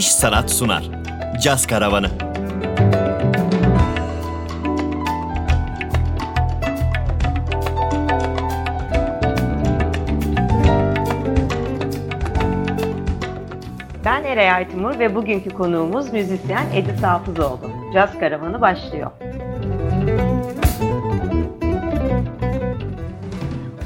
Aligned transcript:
İş 0.00 0.12
Sanat 0.12 0.50
sunar. 0.50 0.84
Caz 1.42 1.66
Karavanı. 1.66 2.08
Ben 14.04 14.24
Eray 14.24 14.50
Aytimur 14.50 14.98
ve 14.98 15.14
bugünkü 15.14 15.50
konuğumuz 15.50 16.12
müzisyen 16.12 16.66
Edis 16.74 17.02
Hafızoğlu. 17.02 17.70
Caz 17.94 18.18
Karavanı 18.18 18.60
başlıyor. 18.60 19.10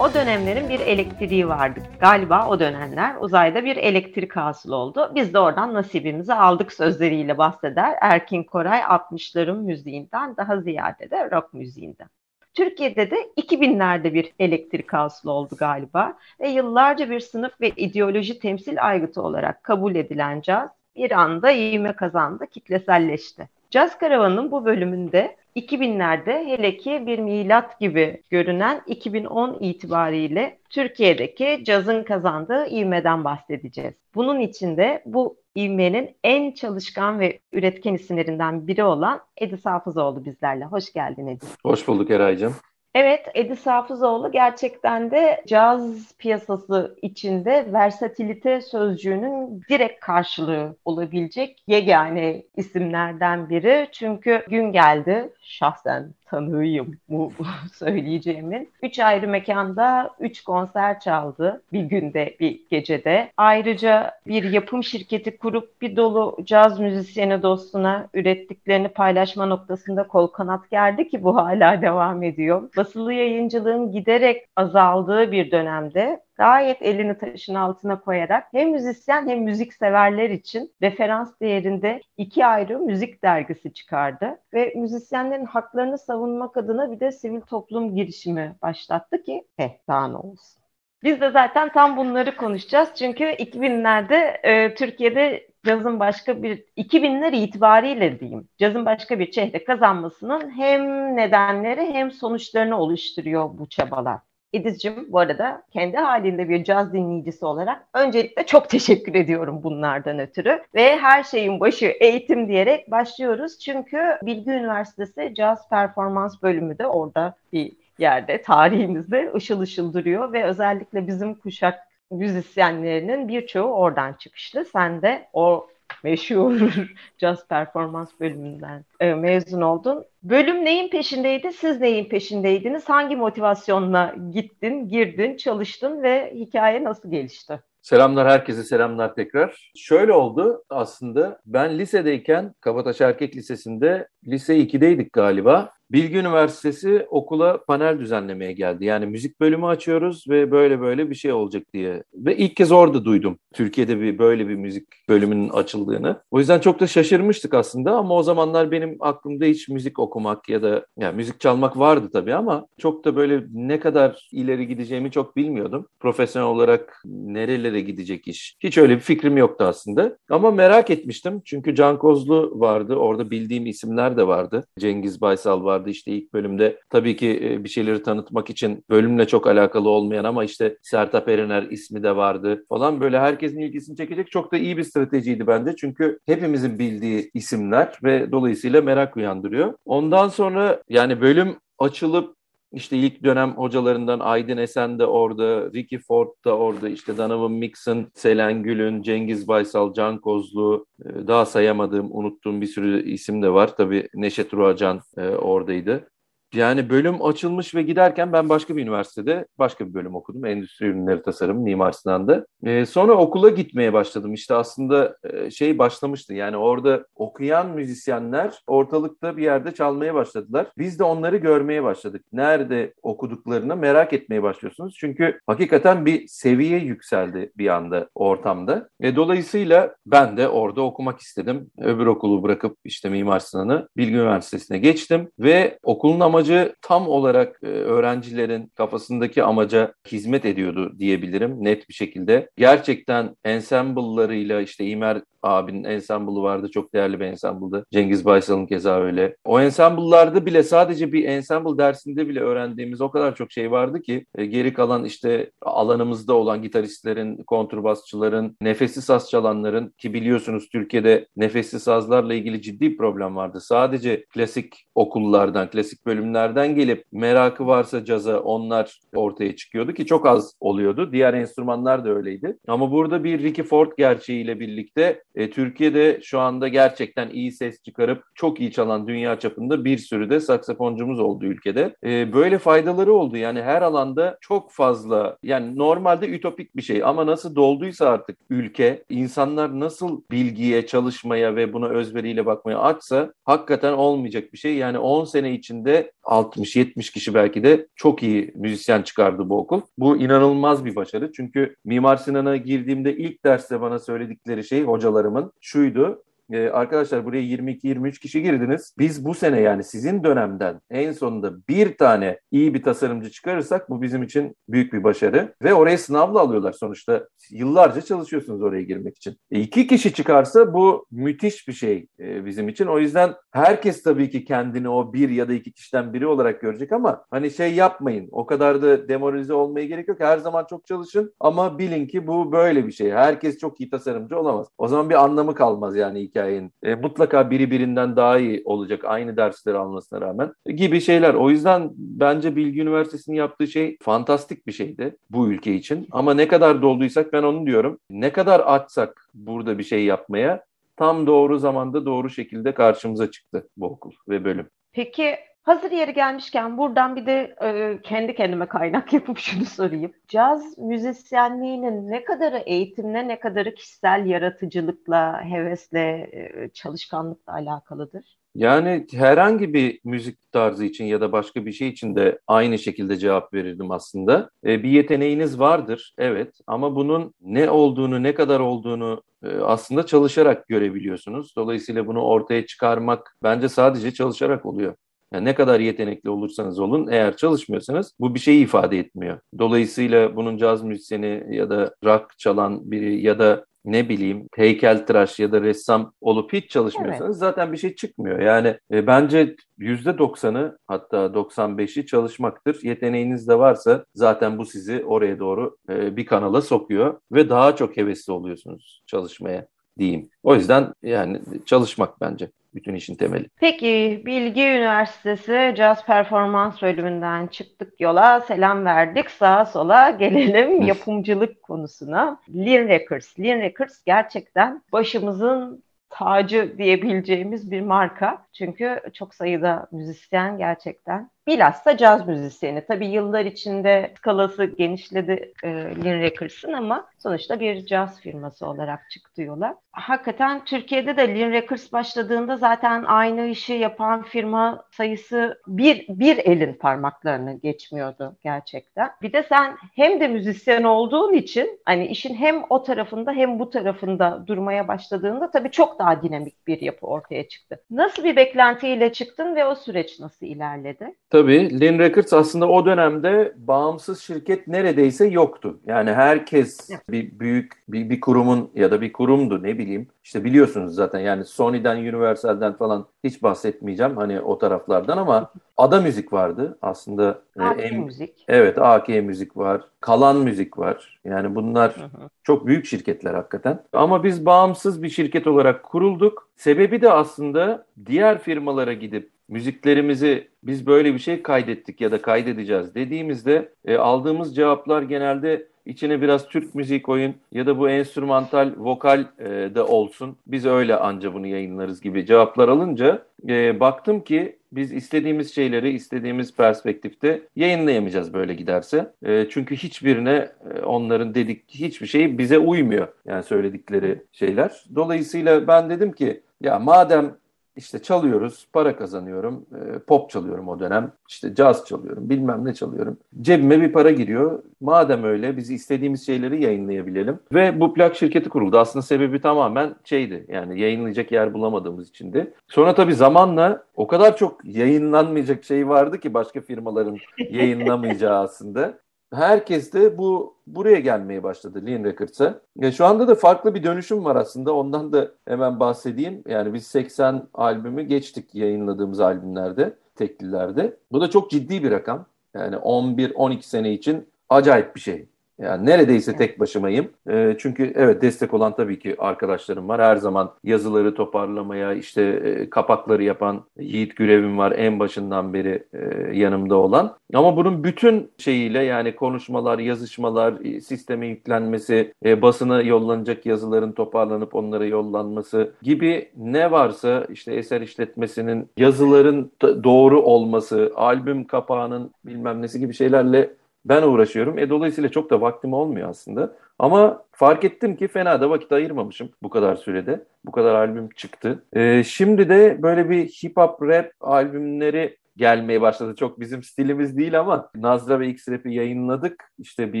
O 0.02 0.14
dönemlerin 0.14 0.68
bir 0.68 0.80
elektriği 0.80 1.48
vardı. 1.48 1.80
Galiba 2.00 2.48
o 2.48 2.60
dönemler 2.60 3.16
uzayda 3.20 3.64
bir 3.64 3.76
elektrik 3.76 4.36
hasıl 4.36 4.72
oldu. 4.72 5.12
Biz 5.14 5.34
de 5.34 5.38
oradan 5.38 5.74
nasibimizi 5.74 6.34
aldık 6.34 6.72
sözleriyle 6.72 7.38
bahseder 7.38 7.94
Erkin 8.00 8.42
Koray 8.42 8.80
60'ların 8.80 9.62
müziğinden 9.62 10.36
daha 10.36 10.60
ziyade 10.60 11.10
de 11.10 11.30
rock 11.30 11.54
müziğinden. 11.54 12.08
Türkiye'de 12.54 13.10
de 13.10 13.16
2000'lerde 13.36 14.14
bir 14.14 14.32
elektrik 14.38 14.92
hasıl 14.92 15.28
oldu 15.28 15.56
galiba 15.58 16.18
ve 16.40 16.48
yıllarca 16.48 17.10
bir 17.10 17.20
sınıf 17.20 17.60
ve 17.60 17.70
ideoloji 17.70 18.38
temsil 18.38 18.86
aygıtı 18.86 19.22
olarak 19.22 19.62
kabul 19.62 19.94
edilen 19.94 20.40
caz 20.40 20.70
bir 20.96 21.10
anda 21.10 21.50
ivme 21.50 21.92
kazandı, 21.92 22.46
kitleselleşti. 22.46 23.48
Caz 23.70 23.98
Karavanı'nın 23.98 24.50
bu 24.50 24.64
bölümünde 24.64 25.36
2000'lerde 25.56 26.46
hele 26.46 26.76
ki 26.76 27.02
bir 27.06 27.18
milat 27.18 27.80
gibi 27.80 28.22
görünen 28.30 28.82
2010 28.86 29.58
itibariyle 29.60 30.58
Türkiye'deki 30.70 31.62
cazın 31.64 32.02
kazandığı 32.02 32.66
ivmeden 32.66 33.24
bahsedeceğiz. 33.24 33.94
Bunun 34.14 34.40
içinde 34.40 35.02
bu 35.06 35.36
ivmenin 35.56 36.16
en 36.24 36.52
çalışkan 36.52 37.20
ve 37.20 37.40
üretken 37.52 37.94
isimlerinden 37.94 38.66
biri 38.66 38.84
olan 38.84 39.20
Edis 39.36 39.66
Hafızoğlu 39.66 40.24
bizlerle. 40.24 40.64
Hoş 40.64 40.92
geldin 40.92 41.26
Edis. 41.26 41.56
Hoş 41.62 41.88
bulduk 41.88 42.10
Eray'cığım. 42.10 42.54
Evet, 42.94 43.28
Edis 43.34 43.66
Hafızoğlu 43.66 44.32
gerçekten 44.32 45.10
de 45.10 45.44
caz 45.46 46.14
piyasası 46.18 46.98
içinde 47.02 47.72
versatilite 47.72 48.60
sözcüğünün 48.60 49.62
direkt 49.68 50.00
karşılığı 50.00 50.76
olabilecek 50.84 51.62
yegane 51.66 52.42
isimlerden 52.56 53.48
biri. 53.50 53.88
Çünkü 53.92 54.44
gün 54.48 54.72
geldi, 54.72 55.32
şahsen 55.42 56.14
tanığıyım 56.32 56.96
bu 57.08 57.32
söyleyeceğimin. 57.74 58.72
Üç 58.82 58.98
ayrı 58.98 59.28
mekanda 59.28 60.10
üç 60.20 60.44
konser 60.44 61.00
çaldı 61.00 61.62
bir 61.72 61.82
günde 61.82 62.36
bir 62.40 62.60
gecede. 62.70 63.32
Ayrıca 63.36 64.12
bir 64.26 64.44
yapım 64.44 64.84
şirketi 64.84 65.36
kurup 65.38 65.80
bir 65.80 65.96
dolu 65.96 66.36
caz 66.44 66.80
müzisyeni 66.80 67.42
dostuna 67.42 68.08
ürettiklerini 68.14 68.88
paylaşma 68.88 69.46
noktasında 69.46 70.06
kol 70.06 70.26
kanat 70.26 70.70
gerdi 70.70 71.08
ki 71.08 71.22
bu 71.24 71.36
hala 71.36 71.82
devam 71.82 72.22
ediyor. 72.22 72.70
Basılı 72.76 73.12
yayıncılığın 73.12 73.92
giderek 73.92 74.46
azaldığı 74.56 75.32
bir 75.32 75.50
dönemde 75.50 76.20
gayet 76.42 76.82
elini 76.82 77.18
taşın 77.18 77.54
altına 77.54 78.00
koyarak 78.00 78.48
hem 78.52 78.70
müzisyen 78.70 79.28
hem 79.28 79.42
müzik 79.42 79.74
severler 79.74 80.30
için 80.30 80.74
referans 80.82 81.40
değerinde 81.40 82.00
iki 82.16 82.46
ayrı 82.46 82.78
müzik 82.78 83.24
dergisi 83.24 83.72
çıkardı 83.72 84.38
ve 84.54 84.72
müzisyenlerin 84.76 85.44
haklarını 85.44 85.98
savunmak 85.98 86.56
adına 86.56 86.92
bir 86.92 87.00
de 87.00 87.12
sivil 87.12 87.40
toplum 87.40 87.96
girişimi 87.96 88.56
başlattı 88.62 89.22
ki 89.22 89.44
eh 89.58 89.70
daha 89.88 90.08
ne 90.08 90.16
olsun. 90.16 90.62
Biz 91.02 91.20
de 91.20 91.30
zaten 91.30 91.72
tam 91.72 91.96
bunları 91.96 92.36
konuşacağız. 92.36 92.88
Çünkü 92.94 93.24
2000'lerde 93.24 94.40
e, 94.42 94.74
Türkiye'de 94.74 95.48
cazın 95.66 96.00
başka 96.00 96.42
bir 96.42 96.64
2000'ler 96.76 97.36
itibariyle 97.36 98.20
diyeyim 98.20 98.48
cazın 98.58 98.86
başka 98.86 99.18
bir 99.18 99.30
çehre 99.30 99.64
kazanmasının 99.64 100.50
hem 100.50 100.82
nedenleri 101.16 101.92
hem 101.92 102.10
sonuçlarını 102.10 102.78
oluşturuyor 102.78 103.58
bu 103.58 103.68
çabalar. 103.68 104.31
Ediz'cim 104.52 105.06
bu 105.08 105.18
arada 105.18 105.62
kendi 105.72 105.96
halinde 105.96 106.48
bir 106.48 106.64
caz 106.64 106.92
dinleyicisi 106.92 107.44
olarak 107.44 107.86
öncelikle 107.94 108.46
çok 108.46 108.68
teşekkür 108.68 109.14
ediyorum 109.14 109.62
bunlardan 109.62 110.18
ötürü. 110.18 110.62
Ve 110.74 110.96
her 110.96 111.22
şeyin 111.22 111.60
başı 111.60 111.86
eğitim 111.86 112.48
diyerek 112.48 112.90
başlıyoruz. 112.90 113.58
Çünkü 113.58 114.18
Bilgi 114.22 114.50
Üniversitesi 114.50 115.34
Caz 115.34 115.68
Performans 115.68 116.42
Bölümü 116.42 116.78
de 116.78 116.86
orada 116.86 117.34
bir 117.52 117.72
yerde 117.98 118.42
tarihimizde 118.42 119.32
ışıl 119.34 119.60
ışıl 119.60 119.92
duruyor 119.92 120.32
ve 120.32 120.44
özellikle 120.44 121.06
bizim 121.06 121.34
kuşak 121.34 121.78
müzisyenlerinin 122.10 123.28
birçoğu 123.28 123.72
oradan 123.72 124.12
çıkışlı. 124.12 124.64
Sen 124.64 125.02
de 125.02 125.28
o 125.32 125.66
meşhur 126.04 126.60
caz 127.18 127.48
performans 127.48 128.10
bölümünden 128.20 128.84
e, 129.00 129.14
mezun 129.14 129.60
oldun. 129.60 130.04
Bölüm 130.22 130.64
neyin 130.64 130.90
peşindeydi? 130.90 131.52
Siz 131.52 131.80
neyin 131.80 132.04
peşindeydiniz? 132.04 132.88
Hangi 132.88 133.16
motivasyonla 133.16 134.14
gittin, 134.32 134.88
girdin, 134.88 135.36
çalıştın 135.36 136.02
ve 136.02 136.32
hikaye 136.34 136.84
nasıl 136.84 137.10
gelişti? 137.10 137.60
Selamlar 137.82 138.28
herkese 138.28 138.62
selamlar 138.62 139.14
tekrar. 139.14 139.72
Şöyle 139.76 140.12
oldu 140.12 140.64
aslında 140.70 141.40
ben 141.46 141.78
lisedeyken 141.78 142.54
Kabataş 142.60 143.00
Erkek 143.00 143.36
Lisesi'nde 143.36 144.08
lise 144.26 144.56
2'deydik 144.56 145.12
galiba. 145.12 145.72
Bilgi 145.92 146.18
Üniversitesi 146.18 147.06
okula 147.10 147.64
panel 147.64 147.98
düzenlemeye 147.98 148.52
geldi. 148.52 148.84
Yani 148.84 149.06
müzik 149.06 149.40
bölümü 149.40 149.66
açıyoruz 149.66 150.24
ve 150.28 150.50
böyle 150.50 150.80
böyle 150.80 151.10
bir 151.10 151.14
şey 151.14 151.32
olacak 151.32 151.62
diye. 151.74 152.02
Ve 152.14 152.36
ilk 152.36 152.56
kez 152.56 152.72
orada 152.72 153.04
duydum 153.04 153.38
Türkiye'de 153.54 154.00
bir 154.00 154.18
böyle 154.18 154.48
bir 154.48 154.54
müzik 154.54 154.88
bölümünün 155.08 155.48
açıldığını. 155.48 156.22
O 156.30 156.38
yüzden 156.38 156.58
çok 156.60 156.80
da 156.80 156.86
şaşırmıştık 156.86 157.54
aslında 157.54 157.96
ama 157.96 158.14
o 158.14 158.22
zamanlar 158.22 158.70
benim 158.70 158.96
aklımda 159.00 159.44
hiç 159.44 159.68
müzik 159.68 159.98
okumak 159.98 160.48
ya 160.48 160.62
da 160.62 160.86
yani 160.98 161.16
müzik 161.16 161.40
çalmak 161.40 161.78
vardı 161.78 162.10
tabii 162.12 162.34
ama 162.34 162.66
çok 162.78 163.04
da 163.04 163.16
böyle 163.16 163.44
ne 163.52 163.80
kadar 163.80 164.28
ileri 164.32 164.68
gideceğimi 164.68 165.10
çok 165.10 165.36
bilmiyordum. 165.36 165.86
Profesyonel 166.00 166.48
olarak 166.48 167.02
nerelere 167.04 167.80
gidecek 167.80 168.28
iş. 168.28 168.56
Hiç 168.60 168.78
öyle 168.78 168.94
bir 168.94 169.00
fikrim 169.00 169.36
yoktu 169.36 169.64
aslında. 169.64 170.18
Ama 170.30 170.50
merak 170.50 170.90
etmiştim 170.90 171.42
çünkü 171.44 171.74
Can 171.74 171.98
Kozlu 171.98 172.52
vardı. 172.60 172.96
Orada 172.96 173.30
bildiğim 173.30 173.66
isimler 173.66 174.16
de 174.16 174.26
vardı. 174.26 174.64
Cengiz 174.78 175.20
Baysal 175.20 175.64
vardı 175.64 175.81
vardı 175.82 175.90
işte 175.90 176.12
ilk 176.12 176.32
bölümde. 176.32 176.80
Tabii 176.90 177.16
ki 177.16 177.40
e, 177.42 177.64
bir 177.64 177.68
şeyleri 177.68 178.02
tanıtmak 178.02 178.50
için 178.50 178.84
bölümle 178.90 179.26
çok 179.26 179.46
alakalı 179.46 179.88
olmayan 179.88 180.24
ama 180.24 180.44
işte 180.44 180.78
Sertap 180.82 181.28
Erener 181.28 181.62
ismi 181.62 182.02
de 182.02 182.16
vardı 182.16 182.64
falan 182.68 183.00
böyle 183.00 183.18
herkesin 183.18 183.60
ilgisini 183.60 183.96
çekecek 183.96 184.30
çok 184.30 184.52
da 184.52 184.56
iyi 184.56 184.76
bir 184.76 184.84
stratejiydi 184.84 185.46
bende. 185.46 185.76
Çünkü 185.76 186.18
hepimizin 186.26 186.78
bildiği 186.78 187.30
isimler 187.34 187.98
ve 188.04 188.32
dolayısıyla 188.32 188.82
merak 188.82 189.16
uyandırıyor. 189.16 189.74
Ondan 189.84 190.28
sonra 190.28 190.82
yani 190.88 191.20
bölüm 191.20 191.56
açılıp 191.78 192.36
işte 192.72 192.96
ilk 192.96 193.24
dönem 193.24 193.50
hocalarından 193.50 194.20
Aydın 194.20 194.56
Esen 194.56 194.98
de 194.98 195.06
orada, 195.06 195.70
Ricky 195.72 196.00
Ford 196.00 196.28
da 196.44 196.56
orada, 196.56 196.88
işte 196.88 197.18
Donovan 197.18 197.52
Mixon, 197.52 198.06
Selen 198.14 198.62
Gül'ün, 198.62 199.02
Cengiz 199.02 199.48
Baysal, 199.48 199.94
Can 199.94 200.20
Kozlu, 200.20 200.86
e, 201.04 201.26
daha 201.26 201.46
sayamadığım, 201.46 202.08
unuttuğum 202.10 202.60
bir 202.60 202.66
sürü 202.66 203.10
isim 203.10 203.42
de 203.42 203.52
var. 203.52 203.76
Tabii 203.76 204.08
Neşet 204.14 204.54
Ruacan 204.54 205.00
e, 205.16 205.28
oradaydı. 205.28 206.08
Yani 206.54 206.90
bölüm 206.90 207.24
açılmış 207.24 207.74
ve 207.74 207.82
giderken 207.82 208.32
ben 208.32 208.48
başka 208.48 208.76
bir 208.76 208.82
üniversitede 208.82 209.46
başka 209.58 209.88
bir 209.88 209.94
bölüm 209.94 210.14
okudum. 210.14 210.44
Endüstri 210.44 210.86
ürünleri 210.86 211.22
tasarım 211.22 211.62
Mimar 211.62 211.92
Sinan'da. 211.92 212.46
E, 212.64 212.86
sonra 212.86 213.12
okula 213.12 213.48
gitmeye 213.48 213.92
başladım. 213.92 214.34
İşte 214.34 214.54
aslında 214.54 215.16
e, 215.24 215.50
şey 215.50 215.78
başlamıştı. 215.78 216.34
Yani 216.34 216.56
orada 216.56 217.06
okuyan 217.14 217.70
müzisyenler 217.70 218.52
ortalıkta 218.66 219.36
bir 219.36 219.42
yerde 219.42 219.74
çalmaya 219.74 220.14
başladılar. 220.14 220.66
Biz 220.78 220.98
de 220.98 221.04
onları 221.04 221.36
görmeye 221.36 221.84
başladık. 221.84 222.24
Nerede 222.32 222.94
okuduklarını 223.02 223.76
merak 223.76 224.12
etmeye 224.12 224.42
başlıyorsunuz. 224.42 224.96
Çünkü 224.98 225.40
hakikaten 225.46 226.06
bir 226.06 226.28
seviye 226.28 226.78
yükseldi 226.78 227.52
bir 227.58 227.68
anda 227.68 228.08
ortamda. 228.14 228.88
E, 229.00 229.16
dolayısıyla 229.16 229.94
ben 230.06 230.36
de 230.36 230.48
orada 230.48 230.82
okumak 230.82 231.20
istedim. 231.20 231.70
Öbür 231.78 232.06
okulu 232.06 232.42
bırakıp 232.42 232.76
işte 232.84 233.08
Mimar 233.08 233.40
Sinan'ı 233.40 233.88
Bilgi 233.96 234.14
Üniversitesi'ne 234.14 234.78
geçtim 234.78 235.28
ve 235.38 235.78
okulun 235.82 236.20
amacı 236.20 236.41
amacı 236.42 236.74
tam 236.82 237.08
olarak 237.08 237.60
e, 237.62 237.66
öğrencilerin 237.66 238.72
kafasındaki 238.74 239.42
amaca 239.42 239.94
hizmet 240.12 240.44
ediyordu 240.44 240.92
diyebilirim 240.98 241.64
net 241.64 241.88
bir 241.88 241.94
şekilde. 241.94 242.50
Gerçekten 242.56 243.36
ensemble'larıyla 243.44 244.60
işte 244.60 244.86
İmer 244.86 245.22
abinin 245.42 245.84
ensemble'ı 245.84 246.42
vardı. 246.42 246.70
Çok 246.70 246.94
değerli 246.94 247.20
bir 247.20 247.24
ensemble'dı. 247.24 247.86
Cengiz 247.92 248.24
Baysal'ın 248.24 248.66
keza 248.66 249.00
öyle. 249.00 249.36
O 249.44 249.60
ensemble'larda 249.60 250.46
bile 250.46 250.62
sadece 250.62 251.12
bir 251.12 251.24
ensemble 251.24 251.78
dersinde 251.78 252.28
bile 252.28 252.40
öğrendiğimiz 252.40 253.00
o 253.00 253.10
kadar 253.10 253.34
çok 253.34 253.52
şey 253.52 253.70
vardı 253.70 254.02
ki 254.02 254.26
e, 254.34 254.46
geri 254.46 254.72
kalan 254.72 255.04
işte 255.04 255.50
alanımızda 255.62 256.34
olan 256.34 256.62
gitaristlerin, 256.62 257.36
kontrbasçıların, 257.36 258.56
nefesli 258.60 259.02
saz 259.02 259.30
çalanların 259.30 259.94
ki 259.98 260.14
biliyorsunuz 260.14 260.68
Türkiye'de 260.72 261.26
nefesli 261.36 261.80
sazlarla 261.80 262.34
ilgili 262.34 262.62
ciddi 262.62 262.96
problem 262.96 263.36
vardı. 263.36 263.60
Sadece 263.60 264.24
klasik 264.24 264.84
okullardan, 264.94 265.70
klasik 265.70 266.06
bölümlerden 266.06 266.31
bölümlerden 266.32 266.74
gelip 266.74 267.04
merakı 267.12 267.66
varsa 267.66 268.04
caza 268.04 268.40
onlar 268.40 269.00
ortaya 269.14 269.56
çıkıyordu 269.56 269.92
ki 269.92 270.06
çok 270.06 270.26
az 270.26 270.54
oluyordu. 270.60 271.12
Diğer 271.12 271.34
enstrümanlar 271.34 272.04
da 272.04 272.10
öyleydi. 272.10 272.56
Ama 272.68 272.90
burada 272.90 273.24
bir 273.24 273.42
Ricky 273.42 273.68
Ford 273.68 273.92
gerçeğiyle 273.98 274.60
birlikte 274.60 275.22
e, 275.34 275.50
Türkiye'de 275.50 276.20
şu 276.22 276.40
anda 276.40 276.68
gerçekten 276.68 277.30
iyi 277.30 277.52
ses 277.52 277.82
çıkarıp 277.82 278.22
çok 278.34 278.60
iyi 278.60 278.72
çalan 278.72 279.08
dünya 279.08 279.38
çapında 279.38 279.84
bir 279.84 279.98
sürü 279.98 280.30
de 280.30 280.40
saksafoncumuz 280.40 281.20
oldu 281.20 281.44
ülkede. 281.44 281.96
E, 282.04 282.32
böyle 282.32 282.58
faydaları 282.58 283.12
oldu. 283.12 283.36
Yani 283.36 283.62
her 283.62 283.82
alanda 283.82 284.38
çok 284.40 284.72
fazla 284.72 285.36
yani 285.42 285.76
normalde 285.76 286.28
ütopik 286.28 286.76
bir 286.76 286.82
şey 286.82 287.04
ama 287.04 287.26
nasıl 287.26 287.56
dolduysa 287.56 288.08
artık 288.08 288.38
ülke 288.50 289.04
insanlar 289.10 289.80
nasıl 289.80 290.22
bilgiye, 290.30 290.86
çalışmaya 290.86 291.56
ve 291.56 291.72
buna 291.72 291.88
özveriyle 291.88 292.46
bakmaya 292.46 292.78
açsa 292.78 293.32
hakikaten 293.44 293.92
olmayacak 293.92 294.52
bir 294.52 294.58
şey. 294.58 294.76
Yani 294.76 294.98
10 294.98 295.24
sene 295.24 295.52
içinde 295.52 296.12
60-70 296.22 297.12
kişi 297.12 297.34
belki 297.34 297.64
de 297.64 297.86
çok 297.96 298.22
iyi 298.22 298.52
müzisyen 298.54 299.02
çıkardı 299.02 299.48
bu 299.48 299.58
okul. 299.58 299.80
Bu 299.98 300.16
inanılmaz 300.16 300.84
bir 300.84 300.96
başarı. 300.96 301.32
Çünkü 301.32 301.76
Mimar 301.84 302.16
Sinan'a 302.16 302.56
girdiğimde 302.56 303.16
ilk 303.16 303.44
derste 303.44 303.80
bana 303.80 303.98
söyledikleri 303.98 304.64
şey 304.64 304.82
hocalarımın 304.82 305.52
şuydu. 305.60 306.22
Ee, 306.50 306.68
arkadaşlar 306.68 307.24
buraya 307.24 307.42
22-23 307.42 308.20
kişi 308.20 308.42
girdiniz. 308.42 308.94
Biz 308.98 309.24
bu 309.24 309.34
sene 309.34 309.60
yani 309.60 309.84
sizin 309.84 310.24
dönemden 310.24 310.80
en 310.90 311.12
sonunda 311.12 311.52
bir 311.68 311.96
tane 311.96 312.38
iyi 312.50 312.74
bir 312.74 312.82
tasarımcı 312.82 313.30
çıkarırsak 313.30 313.90
bu 313.90 314.02
bizim 314.02 314.22
için 314.22 314.56
büyük 314.68 314.92
bir 314.92 315.04
başarı. 315.04 315.54
Ve 315.62 315.74
oraya 315.74 315.98
sınavla 315.98 316.40
alıyorlar 316.40 316.72
sonuçta. 316.72 317.28
Yıllarca 317.50 318.00
çalışıyorsunuz 318.00 318.62
oraya 318.62 318.82
girmek 318.82 319.16
için. 319.16 319.36
E, 319.50 319.60
iki 319.60 319.86
kişi 319.86 320.14
çıkarsa 320.14 320.74
bu 320.74 321.06
müthiş 321.10 321.68
bir 321.68 321.72
şey 321.72 322.06
e, 322.20 322.44
bizim 322.44 322.68
için. 322.68 322.86
O 322.86 322.98
yüzden 322.98 323.34
herkes 323.50 324.02
tabii 324.02 324.30
ki 324.30 324.44
kendini 324.44 324.88
o 324.88 325.12
bir 325.12 325.28
ya 325.28 325.48
da 325.48 325.52
iki 325.52 325.72
kişiden 325.72 326.12
biri 326.12 326.26
olarak 326.26 326.60
görecek 326.60 326.92
ama 326.92 327.24
hani 327.30 327.50
şey 327.50 327.74
yapmayın. 327.74 328.28
O 328.32 328.46
kadar 328.46 328.82
da 328.82 329.08
demoralize 329.08 329.54
olmaya 329.54 329.86
gerek 329.86 330.08
yok. 330.08 330.20
Her 330.20 330.38
zaman 330.38 330.66
çok 330.70 330.86
çalışın 330.86 331.34
ama 331.40 331.78
bilin 331.78 332.06
ki 332.06 332.26
bu 332.26 332.52
böyle 332.52 332.86
bir 332.86 332.92
şey. 332.92 333.10
Herkes 333.10 333.58
çok 333.58 333.80
iyi 333.80 333.90
tasarımcı 333.90 334.38
olamaz. 334.38 334.68
O 334.78 334.88
zaman 334.88 335.10
bir 335.10 335.24
anlamı 335.24 335.54
kalmaz 335.54 335.96
yani 335.96 336.20
hikayenin. 336.32 336.72
E, 336.82 336.94
mutlaka 336.94 337.50
biri 337.50 337.70
birinden 337.70 338.16
daha 338.16 338.38
iyi 338.38 338.62
olacak 338.64 339.04
aynı 339.04 339.36
dersleri 339.36 339.78
almasına 339.78 340.20
rağmen 340.20 340.52
e, 340.66 340.72
gibi 340.72 341.00
şeyler. 341.00 341.34
O 341.34 341.50
yüzden 341.50 341.90
bence 341.96 342.56
Bilgi 342.56 342.80
Üniversitesi'nin 342.80 343.36
yaptığı 343.36 343.66
şey 343.66 343.96
fantastik 344.02 344.66
bir 344.66 344.72
şeydi 344.72 345.16
bu 345.30 345.48
ülke 345.48 345.74
için. 345.74 346.06
Ama 346.10 346.34
ne 346.34 346.48
kadar 346.48 346.82
dolduysak 346.82 347.32
ben 347.32 347.42
onu 347.42 347.66
diyorum. 347.66 347.98
Ne 348.10 348.32
kadar 348.32 348.60
açsak 348.60 349.28
burada 349.34 349.78
bir 349.78 349.84
şey 349.84 350.04
yapmaya 350.04 350.64
tam 350.96 351.26
doğru 351.26 351.58
zamanda 351.58 352.06
doğru 352.06 352.30
şekilde 352.30 352.74
karşımıza 352.74 353.30
çıktı 353.30 353.68
bu 353.76 353.86
okul 353.86 354.12
ve 354.28 354.44
bölüm. 354.44 354.68
Peki 354.92 355.34
hazır 355.62 355.90
yeri 355.90 356.14
gelmişken 356.14 356.78
buradan 356.78 357.16
bir 357.16 357.26
de 357.26 357.56
e, 357.62 357.98
kendi 358.02 358.34
kendime 358.34 358.66
kaynak 358.66 359.12
yapıp 359.12 359.38
şunu 359.38 359.64
sorayım. 359.64 360.12
Caz 360.28 360.78
müzisyenliğinin 360.78 362.10
ne 362.10 362.24
kadarı 362.24 362.58
eğitimle 362.58 363.28
ne 363.28 363.40
kadarı 363.40 363.74
kişisel 363.74 364.26
yaratıcılıkla, 364.26 365.44
hevesle, 365.44 366.30
e, 366.32 366.68
çalışkanlıkla 366.74 367.52
alakalıdır? 367.52 368.38
Yani 368.54 369.06
herhangi 369.12 369.74
bir 369.74 370.00
müzik 370.04 370.52
tarzı 370.52 370.84
için 370.84 371.04
ya 371.04 371.20
da 371.20 371.32
başka 371.32 371.66
bir 371.66 371.72
şey 371.72 371.88
için 371.88 372.16
de 372.16 372.38
aynı 372.46 372.78
şekilde 372.78 373.16
cevap 373.16 373.54
verirdim 373.54 373.90
aslında. 373.90 374.50
E, 374.64 374.82
bir 374.82 374.90
yeteneğiniz 374.90 375.58
vardır, 375.58 376.14
evet. 376.18 376.54
Ama 376.66 376.96
bunun 376.96 377.34
ne 377.40 377.70
olduğunu, 377.70 378.22
ne 378.22 378.34
kadar 378.34 378.60
olduğunu 378.60 379.22
e, 379.44 379.48
aslında 379.56 380.06
çalışarak 380.06 380.68
görebiliyorsunuz. 380.68 381.56
Dolayısıyla 381.56 382.06
bunu 382.06 382.22
ortaya 382.22 382.66
çıkarmak 382.66 383.36
bence 383.42 383.68
sadece 383.68 384.14
çalışarak 384.14 384.66
oluyor. 384.66 384.94
Yani 385.32 385.44
ne 385.44 385.54
kadar 385.54 385.80
yetenekli 385.80 386.30
olursanız 386.30 386.78
olun 386.78 387.08
eğer 387.10 387.36
çalışmıyorsanız 387.36 388.12
bu 388.20 388.34
bir 388.34 388.40
şeyi 388.40 388.64
ifade 388.64 388.98
etmiyor. 388.98 389.38
Dolayısıyla 389.58 390.36
bunun 390.36 390.56
caz 390.56 390.82
müzisyeni 390.82 391.44
ya 391.50 391.70
da 391.70 391.94
rock 392.04 392.38
çalan 392.38 392.90
biri 392.90 393.22
ya 393.22 393.38
da 393.38 393.64
ne 393.84 394.08
bileyim 394.08 394.48
heykeltıraş 394.56 395.38
ya 395.38 395.52
da 395.52 395.62
ressam 395.62 396.12
olup 396.20 396.52
hiç 396.52 396.70
çalışmıyorsanız 396.70 397.36
evet. 397.36 397.40
zaten 397.40 397.72
bir 397.72 397.76
şey 397.76 397.94
çıkmıyor. 397.94 398.40
Yani 398.40 398.78
e, 398.92 399.06
bence 399.06 399.56
%90'ı 399.78 400.78
hatta 400.86 401.16
95'i 401.16 402.06
çalışmaktır. 402.06 402.80
Yeteneğiniz 402.82 403.48
de 403.48 403.58
varsa 403.58 404.04
zaten 404.14 404.58
bu 404.58 404.64
sizi 404.64 405.04
oraya 405.04 405.38
doğru 405.38 405.76
e, 405.88 406.16
bir 406.16 406.26
kanala 406.26 406.62
sokuyor 406.62 407.20
ve 407.32 407.48
daha 407.48 407.76
çok 407.76 407.96
hevesli 407.96 408.32
oluyorsunuz 408.32 409.02
çalışmaya 409.06 409.66
diyeyim. 409.98 410.28
O 410.42 410.54
yüzden 410.54 410.94
yani 411.02 411.40
çalışmak 411.66 412.20
bence 412.20 412.50
bütün 412.74 412.94
işin 412.94 413.14
temeli. 413.14 413.48
Peki 413.60 414.22
Bilgi 414.26 414.62
Üniversitesi 414.62 415.74
Caz 415.76 416.06
Performans 416.06 416.82
bölümünden 416.82 417.46
çıktık 417.46 418.00
yola 418.00 418.40
selam 418.40 418.84
verdik 418.84 419.30
sağa 419.30 419.64
sola 419.64 420.10
gelelim 420.10 420.82
yapımcılık 420.82 421.62
konusuna. 421.62 422.40
Lean 422.54 422.88
Records. 422.88 423.38
Lean 423.40 423.60
Records 423.60 424.02
gerçekten 424.06 424.82
başımızın 424.92 425.82
tacı 426.10 426.78
diyebileceğimiz 426.78 427.70
bir 427.70 427.80
marka. 427.80 428.46
Çünkü 428.52 429.00
çok 429.12 429.34
sayıda 429.34 429.86
müzisyen 429.92 430.58
gerçekten 430.58 431.30
bilhassa 431.46 431.96
caz 431.96 432.28
müzisyeni. 432.28 432.86
Tabii 432.86 433.06
yıllar 433.06 433.44
içinde 433.44 434.12
skalası 434.16 434.64
genişledi 434.64 435.52
e, 435.64 435.68
Lin 435.70 436.20
Records'ın 436.20 436.72
ama 436.72 437.06
sonuçta 437.18 437.60
bir 437.60 437.86
caz 437.86 438.20
firması 438.20 438.66
olarak 438.66 439.10
çıktı 439.10 439.42
yola. 439.42 439.78
Hakikaten 439.92 440.64
Türkiye'de 440.64 441.16
de 441.16 441.28
Lin 441.28 441.52
Records 441.52 441.92
başladığında 441.92 442.56
zaten 442.56 443.04
aynı 443.06 443.46
işi 443.46 443.72
yapan 443.72 444.22
firma 444.22 444.84
sayısı 444.90 445.60
bir, 445.66 446.06
bir 446.08 446.38
elin 446.38 446.74
parmaklarını 446.74 447.60
geçmiyordu 447.60 448.36
gerçekten. 448.42 449.10
Bir 449.22 449.32
de 449.32 449.42
sen 449.42 449.76
hem 449.94 450.20
de 450.20 450.28
müzisyen 450.28 450.82
olduğun 450.82 451.32
için 451.32 451.80
hani 451.84 452.06
işin 452.06 452.34
hem 452.34 452.62
o 452.70 452.82
tarafında 452.82 453.32
hem 453.32 453.58
bu 453.58 453.70
tarafında 453.70 454.44
durmaya 454.46 454.88
başladığında 454.88 455.50
tabii 455.50 455.70
çok 455.70 455.98
daha 455.98 456.22
dinamik 456.22 456.66
bir 456.66 456.80
yapı 456.80 457.06
ortaya 457.06 457.48
çıktı. 457.48 457.84
Nasıl 457.90 458.24
bir 458.24 458.36
beklentiyle 458.36 459.12
çıktın 459.12 459.56
ve 459.56 459.64
o 459.64 459.74
süreç 459.74 460.20
nasıl 460.20 460.46
ilerledi? 460.46 461.14
Tabii 461.32 461.80
Lin 461.80 461.98
Records 461.98 462.32
aslında 462.32 462.68
o 462.68 462.86
dönemde 462.86 463.54
bağımsız 463.56 464.20
şirket 464.20 464.68
neredeyse 464.68 465.26
yoktu. 465.26 465.80
Yani 465.86 466.12
herkes 466.12 466.90
bir 467.10 467.38
büyük 467.38 467.72
bir, 467.88 468.10
bir 468.10 468.20
kurumun 468.20 468.70
ya 468.74 468.90
da 468.90 469.00
bir 469.00 469.12
kurumdu 469.12 469.62
ne 469.62 469.78
bileyim. 469.78 470.08
İşte 470.24 470.44
biliyorsunuz 470.44 470.94
zaten 470.94 471.20
yani 471.20 471.44
Sony'den, 471.44 471.96
Universal'den 471.96 472.72
falan 472.72 473.06
hiç 473.24 473.42
bahsetmeyeceğim 473.42 474.16
hani 474.16 474.40
o 474.40 474.58
taraflardan 474.58 475.18
ama 475.18 475.52
Ada 475.82 476.00
Müzik 476.00 476.32
vardı 476.32 476.78
aslında. 476.82 477.42
AK 477.58 477.80
e, 477.80 477.90
Müzik. 477.90 478.44
Evet 478.48 478.78
AK 478.78 479.08
Müzik 479.08 479.56
var. 479.56 479.80
Kalan 480.00 480.36
Müzik 480.36 480.78
var. 480.78 481.20
Yani 481.24 481.54
bunlar 481.54 481.96
hı 481.96 482.02
hı. 482.02 482.28
çok 482.42 482.66
büyük 482.66 482.86
şirketler 482.86 483.34
hakikaten. 483.34 483.82
Ama 483.92 484.24
biz 484.24 484.46
bağımsız 484.46 485.02
bir 485.02 485.08
şirket 485.08 485.46
olarak 485.46 485.82
kurulduk. 485.82 486.48
Sebebi 486.56 487.00
de 487.00 487.10
aslında 487.10 487.86
diğer 488.06 488.38
firmalara 488.38 488.92
gidip 488.92 489.30
müziklerimizi 489.48 490.48
biz 490.62 490.86
böyle 490.86 491.14
bir 491.14 491.18
şey 491.18 491.42
kaydettik 491.42 492.00
ya 492.00 492.12
da 492.12 492.22
kaydedeceğiz 492.22 492.94
dediğimizde 492.94 493.72
e, 493.84 493.96
aldığımız 493.96 494.56
cevaplar 494.56 495.02
genelde 495.02 495.66
içine 495.86 496.22
biraz 496.22 496.48
Türk 496.48 496.74
müziği 496.74 497.02
koyun 497.02 497.34
ya 497.52 497.66
da 497.66 497.78
bu 497.78 497.88
enstrümantal 497.88 498.72
vokal 498.76 499.24
e, 499.38 499.44
de 499.74 499.82
olsun. 499.82 500.36
Biz 500.46 500.66
öyle 500.66 500.96
anca 500.96 501.34
bunu 501.34 501.46
yayınlarız 501.46 502.00
gibi 502.00 502.26
cevaplar 502.26 502.68
alınca 502.68 503.22
e, 503.48 503.80
baktım 503.80 504.20
ki 504.20 504.56
biz 504.72 504.92
istediğimiz 504.92 505.54
şeyleri 505.54 505.90
istediğimiz 505.90 506.56
perspektifte 506.56 507.42
yayınlayamayacağız 507.56 508.34
böyle 508.34 508.54
giderse. 508.54 509.12
E, 509.24 509.46
çünkü 509.50 509.76
hiçbirine 509.76 510.48
e, 510.74 510.80
onların 510.82 511.34
dedik 511.34 511.70
hiçbir 511.70 512.06
şey 512.06 512.38
bize 512.38 512.58
uymuyor. 512.58 513.08
Yani 513.26 513.42
söyledikleri 513.42 514.22
şeyler. 514.32 514.84
Dolayısıyla 514.94 515.66
ben 515.66 515.90
dedim 515.90 516.12
ki 516.12 516.40
ya 516.60 516.78
madem 516.78 517.34
işte 517.76 518.02
çalıyoruz, 518.02 518.66
para 518.72 518.96
kazanıyorum, 518.96 519.66
e, 519.74 519.98
pop 519.98 520.30
çalıyorum 520.30 520.68
o 520.68 520.80
dönem, 520.80 521.12
işte 521.28 521.54
caz 521.54 521.86
çalıyorum, 521.86 522.30
bilmem 522.30 522.64
ne 522.64 522.74
çalıyorum. 522.74 523.16
Cebime 523.40 523.80
bir 523.80 523.92
para 523.92 524.10
giriyor. 524.10 524.62
Madem 524.80 525.24
öyle 525.24 525.56
biz 525.56 525.70
istediğimiz 525.70 526.26
şeyleri 526.26 526.62
yayınlayabilelim. 526.62 527.38
Ve 527.52 527.80
bu 527.80 527.94
plak 527.94 528.16
şirketi 528.16 528.48
kuruldu. 528.48 528.78
Aslında 528.78 529.02
sebebi 529.02 529.40
tamamen 529.40 529.94
şeydi, 530.04 530.46
yani 530.48 530.80
yayınlayacak 530.80 531.32
yer 531.32 531.54
bulamadığımız 531.54 532.08
içindi. 532.08 532.54
Sonra 532.68 532.94
tabii 532.94 533.14
zamanla 533.14 533.82
o 533.96 534.06
kadar 534.06 534.36
çok 534.36 534.64
yayınlanmayacak 534.64 535.64
şey 535.64 535.88
vardı 535.88 536.20
ki 536.20 536.34
başka 536.34 536.60
firmaların 536.60 537.16
yayınlamayacağı 537.50 538.38
aslında 538.38 538.98
herkes 539.32 539.92
de 539.92 540.18
bu 540.18 540.54
buraya 540.66 541.00
gelmeye 541.00 541.42
başladı 541.42 541.82
Lean 541.86 542.04
Records'a. 542.04 542.60
E, 542.80 542.92
şu 542.92 543.04
anda 543.04 543.28
da 543.28 543.34
farklı 543.34 543.74
bir 543.74 543.82
dönüşüm 543.84 544.24
var 544.24 544.36
aslında. 544.36 544.74
Ondan 544.74 545.12
da 545.12 545.28
hemen 545.48 545.80
bahsedeyim. 545.80 546.42
Yani 546.48 546.74
biz 546.74 546.86
80 546.86 547.48
albümü 547.54 548.02
geçtik 548.02 548.54
yayınladığımız 548.54 549.20
albümlerde, 549.20 549.96
teklilerde. 550.16 550.96
Bu 551.12 551.20
da 551.20 551.30
çok 551.30 551.50
ciddi 551.50 551.82
bir 551.82 551.90
rakam. 551.90 552.26
Yani 552.54 552.76
11-12 552.76 553.62
sene 553.62 553.92
için 553.92 554.28
acayip 554.48 554.96
bir 554.96 555.00
şey. 555.00 555.26
Yani 555.62 555.86
neredeyse 555.86 556.36
tek 556.36 556.60
başımayım. 556.60 557.10
E, 557.30 557.56
çünkü 557.58 557.92
evet 557.96 558.22
destek 558.22 558.54
olan 558.54 558.76
tabii 558.76 558.98
ki 558.98 559.16
arkadaşlarım 559.18 559.88
var. 559.88 560.00
Her 560.00 560.16
zaman 560.16 560.50
yazıları 560.64 561.14
toparlamaya, 561.14 561.94
işte 561.94 562.22
e, 562.22 562.70
kapakları 562.70 563.22
yapan 563.24 563.62
Yiğit 563.78 564.16
Gürevim 564.16 564.58
var 564.58 564.72
en 564.76 564.98
başından 564.98 565.54
beri 565.54 565.84
e, 565.92 566.36
yanımda 566.36 566.76
olan. 566.76 567.16
Ama 567.34 567.56
bunun 567.56 567.84
bütün 567.84 568.30
şeyiyle 568.38 568.82
yani 568.82 569.14
konuşmalar, 569.14 569.78
yazışmalar, 569.78 570.54
e, 570.64 570.80
sisteme 570.80 571.26
yüklenmesi, 571.26 572.12
e, 572.24 572.42
basına 572.42 572.82
yollanacak 572.82 573.46
yazıların 573.46 573.92
toparlanıp 573.92 574.54
onlara 574.54 574.84
yollanması 574.84 575.72
gibi 575.82 576.28
ne 576.36 576.70
varsa 576.70 577.26
işte 577.30 577.54
eser 577.54 577.80
işletmesinin 577.80 578.68
yazıların 578.76 579.52
doğru 579.62 580.22
olması, 580.22 580.92
albüm 580.96 581.44
kapağının 581.44 582.10
bilmem 582.24 582.62
nesi 582.62 582.78
gibi 582.78 582.94
şeylerle 582.94 583.50
ben 583.84 584.02
uğraşıyorum. 584.02 584.58
E 584.58 584.70
dolayısıyla 584.70 585.10
çok 585.10 585.30
da 585.30 585.40
vaktim 585.40 585.72
olmuyor 585.72 586.08
aslında. 586.08 586.56
Ama 586.78 587.24
fark 587.32 587.64
ettim 587.64 587.96
ki 587.96 588.08
fena 588.08 588.40
da 588.40 588.50
vakit 588.50 588.72
ayırmamışım 588.72 589.28
bu 589.42 589.50
kadar 589.50 589.76
sürede. 589.76 590.24
Bu 590.44 590.52
kadar 590.52 590.74
albüm 590.74 591.08
çıktı. 591.08 591.64
E, 591.72 592.04
şimdi 592.04 592.48
de 592.48 592.82
böyle 592.82 593.10
bir 593.10 593.26
hip 593.26 593.56
hop 593.56 593.82
rap 593.82 594.10
albümleri 594.20 595.16
gelmeye 595.36 595.80
başladı. 595.80 596.14
Çok 596.18 596.40
bizim 596.40 596.62
stilimiz 596.62 597.16
değil 597.16 597.40
ama 597.40 597.70
Nazra 597.74 598.20
ve 598.20 598.28
X-Rap'i 598.28 598.74
yayınladık. 598.74 599.44
İşte 599.58 599.92
bir 599.92 600.00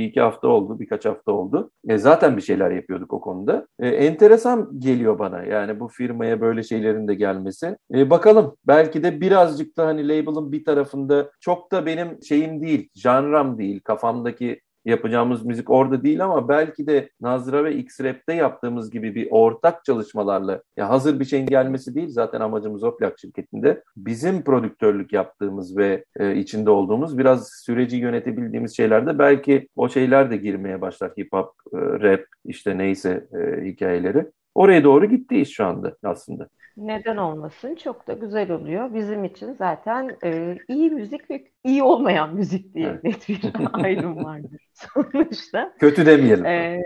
iki 0.00 0.20
hafta 0.20 0.48
oldu, 0.48 0.80
birkaç 0.80 1.04
hafta 1.04 1.32
oldu. 1.32 1.70
E, 1.88 1.98
zaten 1.98 2.36
bir 2.36 2.42
şeyler 2.42 2.70
yapıyorduk 2.70 3.12
o 3.12 3.20
konuda. 3.20 3.66
E, 3.78 3.88
enteresan 3.88 4.70
geliyor 4.78 5.18
bana 5.18 5.42
yani 5.42 5.80
bu 5.80 5.88
firmaya 5.88 6.40
böyle 6.40 6.62
şeylerin 6.62 7.08
de 7.08 7.14
gelmesi. 7.14 7.76
E, 7.94 8.10
bakalım 8.10 8.56
belki 8.66 9.02
de 9.02 9.20
birazcık 9.20 9.76
da 9.76 9.86
hani 9.86 10.08
label'ın 10.08 10.52
bir 10.52 10.64
tarafında 10.64 11.30
çok 11.40 11.72
da 11.72 11.86
benim 11.86 12.22
şeyim 12.22 12.62
değil, 12.62 12.88
janram 12.94 13.58
değil, 13.58 13.80
kafamdaki 13.80 14.60
yapacağımız 14.84 15.44
müzik 15.44 15.70
orada 15.70 16.02
değil 16.02 16.24
ama 16.24 16.48
belki 16.48 16.86
de 16.86 17.10
Nazra 17.20 17.64
ve 17.64 17.74
X-Rap'te 17.74 18.34
yaptığımız 18.34 18.90
gibi 18.90 19.14
bir 19.14 19.28
ortak 19.30 19.84
çalışmalarla 19.84 20.62
ya 20.76 20.88
hazır 20.88 21.20
bir 21.20 21.24
şeyin 21.24 21.46
gelmesi 21.46 21.94
değil 21.94 22.08
zaten 22.08 22.40
amacımız 22.40 22.84
o 22.84 22.96
plak 22.96 23.18
şirketinde 23.18 23.82
bizim 23.96 24.42
prodüktörlük 24.42 25.12
yaptığımız 25.12 25.76
ve 25.76 26.04
e, 26.16 26.36
içinde 26.36 26.70
olduğumuz 26.70 27.18
biraz 27.18 27.48
süreci 27.48 27.96
yönetebildiğimiz 27.96 28.76
şeylerde 28.76 29.18
belki 29.18 29.68
o 29.76 29.88
şeyler 29.88 30.30
de 30.30 30.36
girmeye 30.36 30.80
başlar 30.80 31.10
hip 31.18 31.32
hop, 31.32 31.52
e, 31.72 31.78
rap 31.78 32.24
işte 32.44 32.78
neyse 32.78 33.26
e, 33.32 33.64
hikayeleri. 33.64 34.26
Oraya 34.54 34.84
doğru 34.84 35.06
gitti 35.06 35.40
iş 35.40 35.50
şu 35.50 35.64
anda 35.66 35.96
aslında. 36.04 36.48
Neden 36.76 37.16
olmasın? 37.16 37.74
Çok 37.74 38.06
da 38.06 38.12
güzel 38.12 38.50
oluyor. 38.50 38.94
Bizim 38.94 39.24
için 39.24 39.52
zaten 39.52 40.16
e, 40.24 40.56
iyi 40.68 40.90
müzik 40.90 41.30
ve 41.30 41.44
iyi 41.64 41.82
olmayan 41.82 42.34
müzik 42.34 42.74
diye 42.74 42.88
evet. 42.88 43.04
net 43.04 43.28
bir 43.28 43.40
ayrım 43.72 44.24
vardır 44.24 44.68
sonuçta. 44.74 45.72
Kötü 45.78 46.06
demeyelim. 46.06 46.46
E, 46.46 46.82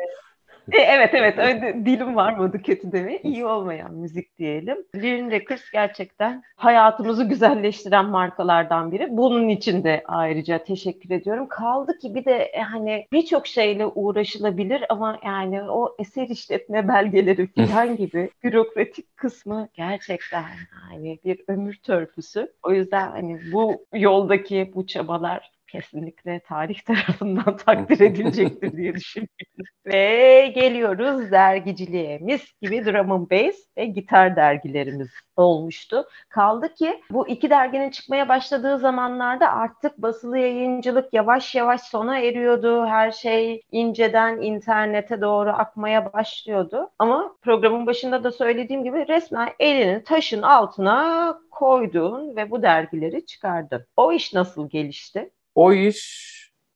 e, 0.73 0.79
evet 0.79 1.11
evet 1.15 1.39
öyle 1.39 1.87
dilim 1.87 2.17
varmadı 2.17 2.63
kötü 2.63 2.93
deme. 2.93 3.19
İyi 3.19 3.47
olmayan 3.47 3.95
müzik 3.95 4.39
diyelim. 4.39 4.77
Lirin 4.95 5.31
Records 5.31 5.71
gerçekten 5.73 6.43
hayatımızı 6.57 7.25
güzelleştiren 7.25 8.07
markalardan 8.07 8.93
biri. 8.93 9.09
Bunun 9.11 9.49
için 9.49 9.85
de 9.85 10.03
ayrıca 10.07 10.65
teşekkür 10.65 11.11
ediyorum. 11.11 11.49
Kaldı 11.49 11.99
ki 11.99 12.15
bir 12.15 12.25
de 12.25 12.37
e, 12.37 12.61
hani 12.61 13.07
birçok 13.13 13.47
şeyle 13.47 13.87
uğraşılabilir 13.87 14.85
ama 14.89 15.19
yani 15.25 15.63
o 15.63 15.97
eser 15.99 16.29
işletme 16.29 16.89
belgeleri 16.89 17.47
falan 17.47 17.97
gibi 17.97 18.31
bürokratik 18.45 19.17
kısmı 19.17 19.69
gerçekten 19.75 20.45
hani 20.71 21.19
bir 21.25 21.45
ömür 21.49 21.77
törpüsü. 21.77 22.53
O 22.63 22.73
yüzden 22.73 23.11
hani 23.11 23.41
bu 23.53 23.87
yoldaki 23.95 24.73
bu 24.75 24.87
çabalar 24.87 25.56
kesinlikle 25.77 26.41
tarih 26.41 26.81
tarafından 26.87 27.57
takdir 27.57 28.01
edilecektir 28.07 28.77
diye 28.77 28.95
düşünüyorum. 28.95 29.35
Ve 29.87 30.53
geliyoruz 30.55 31.31
dergiciliğe. 31.31 32.19
Mis 32.19 32.53
gibi 32.63 32.85
drum 32.85 33.13
and 33.13 33.31
bass 33.31 33.57
ve 33.77 33.87
gitar 33.87 34.37
dergilerimiz 34.37 35.09
olmuştu. 35.37 36.05
Kaldı 36.29 36.75
ki 36.75 37.01
bu 37.11 37.29
iki 37.29 37.51
derginin 37.51 37.91
çıkmaya 37.91 38.29
başladığı 38.29 38.79
zamanlarda 38.79 39.53
artık 39.53 39.99
basılı 39.99 40.39
yayıncılık 40.39 41.15
yavaş 41.15 41.55
yavaş 41.55 41.81
sona 41.81 42.19
eriyordu. 42.19 42.87
Her 42.87 43.11
şey 43.11 43.63
inceden 43.73 44.43
internete 44.43 45.21
doğru 45.21 45.51
akmaya 45.51 46.13
başlıyordu. 46.13 46.91
Ama 46.99 47.37
programın 47.43 47.87
başında 47.87 48.25
da 48.25 48.33
söylediğim 48.33 48.85
gibi 48.85 49.09
resmen 49.09 49.49
elini 49.59 50.05
taşın 50.05 50.43
altına 50.43 51.39
koydun 51.51 52.37
ve 52.37 52.51
bu 52.51 52.63
dergileri 52.63 53.27
çıkardın. 53.27 53.87
O 53.97 54.13
iş 54.13 54.35
nasıl 54.35 54.69
gelişti? 54.69 55.31
O 55.57 55.73
iş 55.73 56.27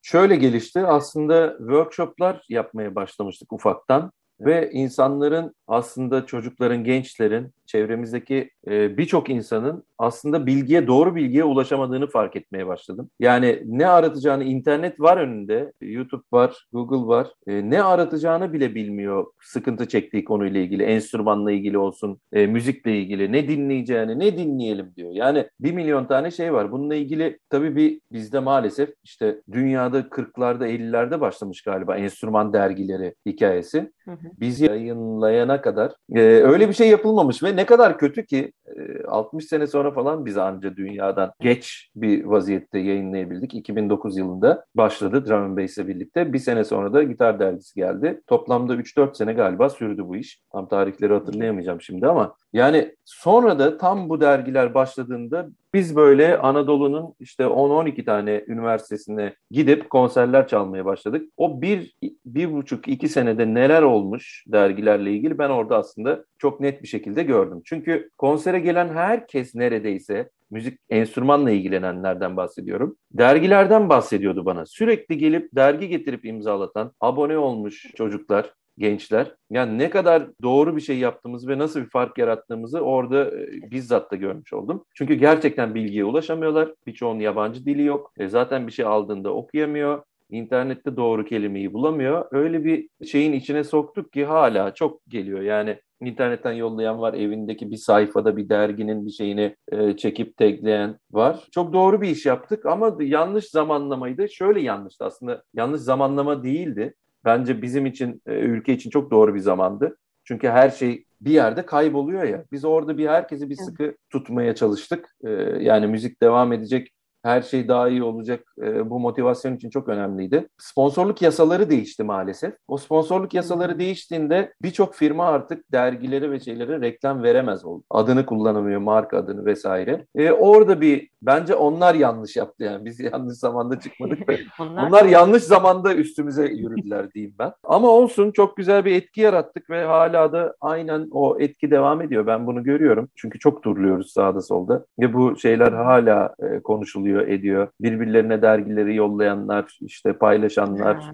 şöyle 0.03 0.37
gelişti. 0.37 0.81
Aslında 0.81 1.57
workshoplar 1.59 2.45
yapmaya 2.49 2.95
başlamıştık 2.95 3.53
ufaktan 3.53 4.13
ve 4.41 4.71
insanların 4.73 5.55
aslında 5.67 6.27
çocukların, 6.27 6.85
gençlerin, 6.85 7.53
çevremizdeki 7.67 8.51
e, 8.67 8.97
birçok 8.99 9.31
insanın 9.31 9.85
aslında 9.99 10.47
bilgiye, 10.47 10.87
doğru 10.87 11.15
bilgiye 11.15 11.45
ulaşamadığını 11.45 12.07
fark 12.07 12.37
etmeye 12.37 12.67
başladım. 12.67 13.11
Yani 13.21 13.63
ne 13.67 13.87
aratacağını, 13.87 14.45
internet 14.45 15.01
var 15.01 15.17
önünde, 15.17 15.73
YouTube 15.81 16.23
var, 16.33 16.67
Google 16.73 17.09
var. 17.09 17.29
E, 17.47 17.71
ne 17.71 17.83
aratacağını 17.83 18.53
bile 18.53 18.75
bilmiyor 18.75 19.27
sıkıntı 19.41 19.89
çektiği 19.89 20.25
konuyla 20.25 20.61
ilgili, 20.61 20.83
enstrümanla 20.83 21.53
ilgili 21.53 21.79
olsun, 21.79 22.21
e, 22.33 22.47
müzikle 22.47 22.99
ilgili, 22.99 23.33
ne 23.33 23.49
dinleyeceğini, 23.49 24.19
ne 24.19 24.39
dinleyelim 24.39 24.93
diyor. 24.97 25.11
Yani 25.13 25.49
bir 25.61 25.73
milyon 25.73 26.05
tane 26.05 26.31
şey 26.31 26.53
var. 26.53 26.73
Bununla 26.73 26.95
ilgili 26.95 27.39
tabii 27.51 27.77
bir 27.77 28.01
bizde 28.13 28.39
maalesef 28.39 28.91
işte 29.05 29.41
dünyada 29.53 30.01
40'larda 30.01 30.69
50'lerde 30.69 31.21
başlamış 31.21 31.63
galiba 31.63 31.97
enstrüman 31.97 32.53
dergileri 32.53 33.15
hikayesi. 33.27 33.93
Biz 34.41 34.61
yayınlayana 34.61 35.61
kadar 35.61 35.93
e, 36.15 36.21
öyle 36.21 36.69
bir 36.69 36.75
şey 36.75 36.91
yapılmamış 36.91 37.43
ve 37.43 37.57
ne 37.57 37.67
kadar 37.67 37.99
kötü 37.99 38.27
ki 38.27 38.53
e, 38.67 39.05
60 39.05 39.45
sene 39.45 39.67
sonra 39.67 39.91
falan 39.91 40.27
biz 40.27 40.39
anca 40.39 40.77
dünyadan 40.77 41.33
geç 41.41 41.91
bir 41.97 42.25
vaziyette 42.25 42.79
yayınlayabildik. 42.79 43.55
2009 43.55 44.19
yılında 44.19 44.65
başladı 44.75 45.27
Drum 45.27 45.43
and 45.43 45.59
birlikte. 45.59 46.33
Bir 46.33 46.39
sene 46.39 46.65
sonra 46.65 46.93
da 46.93 47.03
Gitar 47.03 47.41
Dergisi 47.41 47.75
geldi. 47.75 48.23
Toplamda 48.27 48.75
3-4 48.75 49.17
sene 49.17 49.33
galiba 49.33 49.71
sürdü 49.71 50.03
bu 50.05 50.17
iş. 50.17 50.41
Tam 50.53 50.69
tarihleri 50.69 51.13
hatırlayamayacağım 51.13 51.81
şimdi 51.81 52.07
ama 52.07 52.35
yani 52.53 52.97
sonra 53.05 53.59
da 53.59 53.79
tam 53.79 54.09
bu 54.09 54.21
dergiler 54.21 54.75
başladığında 54.75 55.49
biz 55.75 55.97
böyle 55.97 56.39
Anadolu'nun 56.39 57.15
işte 57.21 57.45
10-12 57.45 58.05
tane 58.05 58.45
üniversitesine 58.47 59.35
gidip 59.51 59.91
konserler 59.91 60.49
çalmaya 60.49 60.85
başladık. 60.85 61.29
O 61.37 61.63
bir, 61.63 61.95
bir 62.27 62.53
buçuk, 62.53 62.89
iki 62.89 63.09
senede 63.09 63.55
neler 63.55 63.83
olmuş 63.83 64.45
dergilerle 64.47 65.13
ilgili 65.13 65.39
ben 65.39 65.51
orada 65.51 65.77
aslında 65.77 66.25
çok 66.39 66.61
net 66.61 66.83
bir 66.83 66.89
şekilde 66.89 67.23
gördüm. 67.23 67.63
Çünkü 67.65 68.11
konsere 68.19 68.61
gelen 68.61 68.89
herkes 68.89 69.55
neredeyse 69.55 70.31
müzik 70.51 70.79
enstrümanla 70.91 71.51
ilgilenenlerden 71.51 72.37
bahsediyorum. 72.37 72.97
Dergilerden 73.13 73.89
bahsediyordu 73.89 74.45
bana. 74.45 74.67
Sürekli 74.67 75.19
gelip 75.19 75.49
dergi 75.55 75.89
getirip 75.89 76.25
imzalatan, 76.25 76.93
abone 77.01 77.39
olmuş 77.39 77.87
çocuklar 77.97 78.55
gençler. 78.79 79.35
Yani 79.51 79.79
ne 79.79 79.91
kadar 79.91 80.29
doğru 80.43 80.77
bir 80.77 80.81
şey 80.81 80.99
yaptığımız 80.99 81.49
ve 81.49 81.59
nasıl 81.59 81.81
bir 81.81 81.91
fark 81.91 82.19
yarattığımızı 82.19 82.81
orada 82.81 83.25
e, 83.25 83.71
bizzat 83.71 84.11
da 84.11 84.17
görmüş 84.17 84.53
oldum. 84.53 84.85
Çünkü 84.95 85.15
gerçekten 85.15 85.75
bilgiye 85.75 86.05
ulaşamıyorlar. 86.05 86.75
Birçoğunun 86.87 87.21
yabancı 87.21 87.65
dili 87.65 87.83
yok. 87.83 88.13
E, 88.19 88.29
zaten 88.29 88.67
bir 88.67 88.73
şey 88.73 88.85
aldığında 88.85 89.35
okuyamıyor. 89.35 90.03
İnternette 90.31 90.97
doğru 90.97 91.25
kelimeyi 91.25 91.73
bulamıyor. 91.73 92.27
Öyle 92.31 92.65
bir 92.65 92.89
şeyin 93.07 93.33
içine 93.33 93.65
soktuk 93.65 94.13
ki 94.13 94.25
hala 94.25 94.75
çok 94.75 95.07
geliyor. 95.09 95.41
Yani 95.41 95.79
internetten 96.01 96.53
yollayan 96.53 97.01
var, 97.01 97.15
evindeki 97.15 97.71
bir 97.71 97.77
sayfada 97.77 98.37
bir 98.37 98.49
derginin 98.49 99.07
bir 99.07 99.11
şeyini 99.11 99.57
e, 99.73 99.97
çekip 99.97 100.37
tagleyen 100.37 100.99
var. 101.11 101.47
Çok 101.53 101.73
doğru 101.73 102.01
bir 102.01 102.09
iş 102.09 102.27
yaptık 102.27 102.67
ama 102.67 102.97
yanlış 103.01 103.45
zamanlamaydı. 103.45 104.29
Şöyle 104.29 104.61
yanlıştı 104.61 105.05
aslında. 105.05 105.43
Yanlış 105.55 105.81
zamanlama 105.81 106.43
değildi 106.43 106.95
bence 107.25 107.63
bizim 107.63 107.87
için, 107.87 108.23
e, 108.27 108.33
ülke 108.35 108.73
için 108.73 108.91
çok 108.91 109.11
doğru 109.11 109.35
bir 109.35 109.41
zamandı. 109.41 109.97
Çünkü 110.25 110.49
her 110.49 110.71
şey 110.71 111.05
bir 111.21 111.31
yerde 111.31 111.67
kayboluyor 111.67 112.23
ya. 112.25 112.45
Biz 112.53 112.65
orada 112.65 112.99
bir 112.99 113.09
herkesi 113.09 113.51
bir 113.51 113.57
sıkı 113.57 113.97
tutmaya 114.11 114.55
çalıştık. 114.55 115.17
E, 115.25 115.31
yani 115.61 115.87
müzik 115.87 116.23
devam 116.23 116.53
edecek 116.53 116.89
her 117.23 117.43
şey 117.43 117.69
daha 117.69 117.89
iyi 117.89 118.03
olacak. 118.03 118.55
E, 118.63 118.91
bu 118.91 119.01
motivasyon 119.01 119.57
için 119.57 119.71
çok 119.71 119.89
önemliydi. 119.89 120.49
Sponsorluk 120.59 121.23
yasaları 121.23 121.71
değişti 121.71 122.05
maalesef. 122.05 122.55
O 122.69 122.77
sponsorluk 122.77 123.35
yasaları 123.35 123.79
değiştiğinde 123.79 124.53
birçok 124.63 124.95
firma 124.95 125.25
artık 125.25 125.73
dergilere 125.73 126.31
ve 126.31 126.41
şeylere 126.41 126.81
reklam 126.81 127.23
veremez 127.23 127.65
oldu. 127.65 127.85
Adını 127.91 128.27
kullanamıyor, 128.27 128.81
marka 128.81 129.19
adını 129.19 129.45
vesaire. 129.45 130.07
E, 130.15 130.33
orada 130.33 130.81
bir 130.81 131.11
bence 131.23 131.55
onlar 131.55 131.95
yanlış 131.95 132.37
yaptı 132.37 132.65
yani. 132.65 132.85
Biz 132.85 133.01
yanlış 133.13 133.39
zamanda 133.39 133.81
çıkmadık. 133.81 134.19
onlar, 134.61 134.87
onlar 134.87 135.05
yanlış 135.05 135.43
zamanda 135.43 135.95
üstümüze 135.95 136.47
yürüdüler 136.47 137.13
diyeyim 137.15 137.35
ben. 137.39 137.53
Ama 137.65 137.89
olsun 137.89 138.33
çok 138.33 138.57
güzel 138.57 138.85
bir 138.85 138.97
etki 138.97 139.21
yarattık 139.21 139.71
ve 139.71 139.85
hala 139.85 140.33
da 140.33 140.55
aynen 140.61 141.09
o 141.11 141.37
etki 141.41 141.71
devam 141.71 142.03
ediyor. 142.03 142.27
Ben 142.27 142.47
bunu 142.47 142.65
görüyorum. 142.65 143.09
Çünkü 143.17 143.39
çok 143.39 143.63
turluyoruz 143.63 144.13
sağda 144.13 144.41
solda. 144.41 144.85
Ve 145.01 145.15
bu 145.15 145.37
şeyler 145.37 145.73
hala 145.73 146.35
e, 146.43 146.61
konuşuluyor 146.61 147.10
oluyor, 147.11 147.29
ediyor. 147.29 147.69
Birbirlerine 147.81 148.43
dergileri 148.43 148.95
yollayanlar, 148.95 149.79
işte 149.81 150.13
paylaşanlar. 150.13 151.11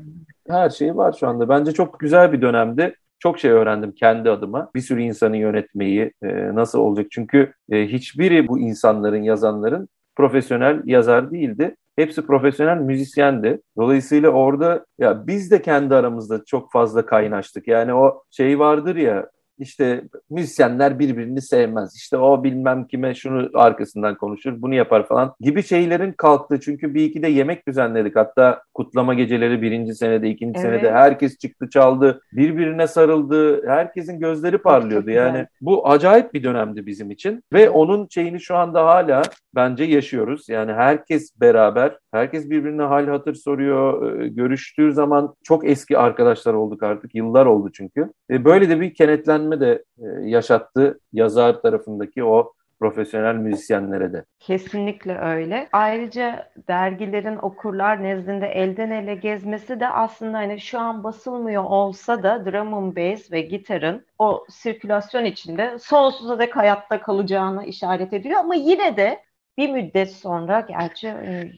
Her 0.49 0.71
şey 0.71 0.97
var 0.97 1.17
şu 1.21 1.29
anda. 1.29 1.49
Bence 1.49 1.73
çok 1.73 2.01
güzel 2.01 2.33
bir 2.33 2.43
dönemdi. 2.43 2.95
Çok 3.19 3.39
şey 3.39 3.51
öğrendim 3.51 3.93
kendi 3.93 4.31
adıma. 4.31 4.71
Bir 4.75 4.81
sürü 4.81 5.03
insanı 5.03 5.37
yönetmeyi 5.37 6.13
e, 6.23 6.55
nasıl 6.55 6.79
olacak? 6.79 7.07
Çünkü 7.11 7.53
e, 7.71 7.87
hiçbiri 7.87 8.49
bu 8.49 8.59
insanların, 8.59 9.23
yazanların 9.23 9.89
profesyonel 10.17 10.83
yazar 10.85 11.31
değildi. 11.31 11.77
Hepsi 11.97 12.27
profesyonel 12.27 12.77
müzisyendi. 12.77 13.61
Dolayısıyla 13.77 14.31
orada 14.31 14.85
ya 14.99 15.27
biz 15.27 15.51
de 15.51 15.63
kendi 15.63 15.95
aramızda 15.95 16.45
çok 16.45 16.73
fazla 16.73 17.07
kaynaştık. 17.07 17.69
Yani 17.69 17.95
o 17.95 18.23
şey 18.31 18.59
vardır 18.59 18.97
ya 18.97 19.27
işte 19.59 20.03
müzisyenler 20.31 20.99
birbirini 20.99 21.43
sevmez. 21.43 21.97
İşte 21.97 22.17
o 22.17 22.45
bilmem 22.45 22.87
kime 22.87 23.15
şunu 23.15 23.51
arkasından 23.55 24.15
konuşur, 24.15 24.63
bunu 24.63 24.75
yapar 24.75 25.07
falan 25.07 25.35
gibi 25.41 25.63
şeylerin 25.63 26.13
kalktı. 26.13 26.61
Çünkü 26.61 26.95
bir 26.95 27.05
iki 27.05 27.23
de 27.23 27.29
yemek 27.29 27.69
düzenledik. 27.69 28.17
Hatta 28.17 28.63
kutlama 28.75 29.15
geceleri 29.15 29.63
birinci 29.63 29.95
senede, 29.95 30.29
ikinci 30.31 30.61
Evet. 30.61 30.71
senede 30.81 30.93
herkes 30.93 31.39
çıktı 31.39 31.71
çaldı, 31.71 32.21
birbirine 32.33 32.87
sarıldı. 32.87 33.67
Herkesin 33.69 34.21
gözleri 34.21 34.59
parlıyordu. 34.59 35.11
yani 35.11 35.47
bu 35.61 35.89
acayip 35.89 36.35
bir 36.35 36.43
dönemdi 36.43 36.87
bizim 36.87 37.11
için 37.11 37.43
ve 37.53 37.71
onun 37.71 38.07
şeyini 38.11 38.41
şu 38.41 38.57
anda 38.57 38.87
hala 38.87 39.23
bence 39.55 39.85
yaşıyoruz. 39.85 40.49
Yani 40.49 40.73
herkes 40.73 41.41
beraber, 41.41 41.99
herkes 42.13 42.51
birbirine 42.51 42.83
hal 42.83 43.07
hatır 43.07 43.35
soruyor. 43.35 44.21
Ee, 44.21 44.29
Görüştüğü 44.29 44.93
zaman 44.93 45.35
çok 45.45 45.69
eski 45.69 45.99
arkadaşlar 45.99 46.55
olduk 46.55 46.83
artık. 46.83 47.15
Yıllar 47.15 47.47
oldu 47.47 47.71
çünkü. 47.73 48.13
E, 48.31 48.45
Böyle 48.45 48.69
de 48.69 48.81
bir 48.81 48.95
kenetlenme 48.95 49.46
de 49.61 49.85
e, 49.99 50.07
yaşattı 50.29 51.01
yazar 51.13 51.63
tarafındaki 51.63 52.25
o 52.25 52.53
profesyonel 52.81 53.35
müzisyenlere 53.35 54.13
de. 54.13 54.25
Kesinlikle 54.39 55.19
öyle. 55.19 55.69
Ayrıca 55.73 56.53
dergilerin 56.69 57.37
okurlar 57.37 58.03
nezdinde 58.03 58.47
elden 58.47 58.91
ele 58.91 59.15
gezmesi 59.15 59.81
de 59.81 59.89
aslında 59.89 60.39
hani 60.39 60.61
şu 60.61 60.81
an 60.81 61.05
basılmıyor 61.05 61.65
olsa 61.65 62.23
da 62.23 62.45
drum 62.47 62.75
and 62.75 62.97
bass 62.97 63.33
ve 63.33 63.41
gitarın 63.41 64.07
o 64.19 64.45
sirkülasyon 64.49 65.25
içinde 65.25 65.79
sonsuza 65.79 66.39
dek 66.39 66.57
hayatta 66.57 67.01
kalacağını 67.03 67.65
işaret 67.65 68.13
ediyor. 68.13 68.41
Ama 68.41 68.55
yine 68.55 68.97
de 68.97 69.21
bir 69.59 69.71
müddet 69.71 70.13
sonra 70.13 70.61
gerçi 70.61 71.09
e, 71.09 71.53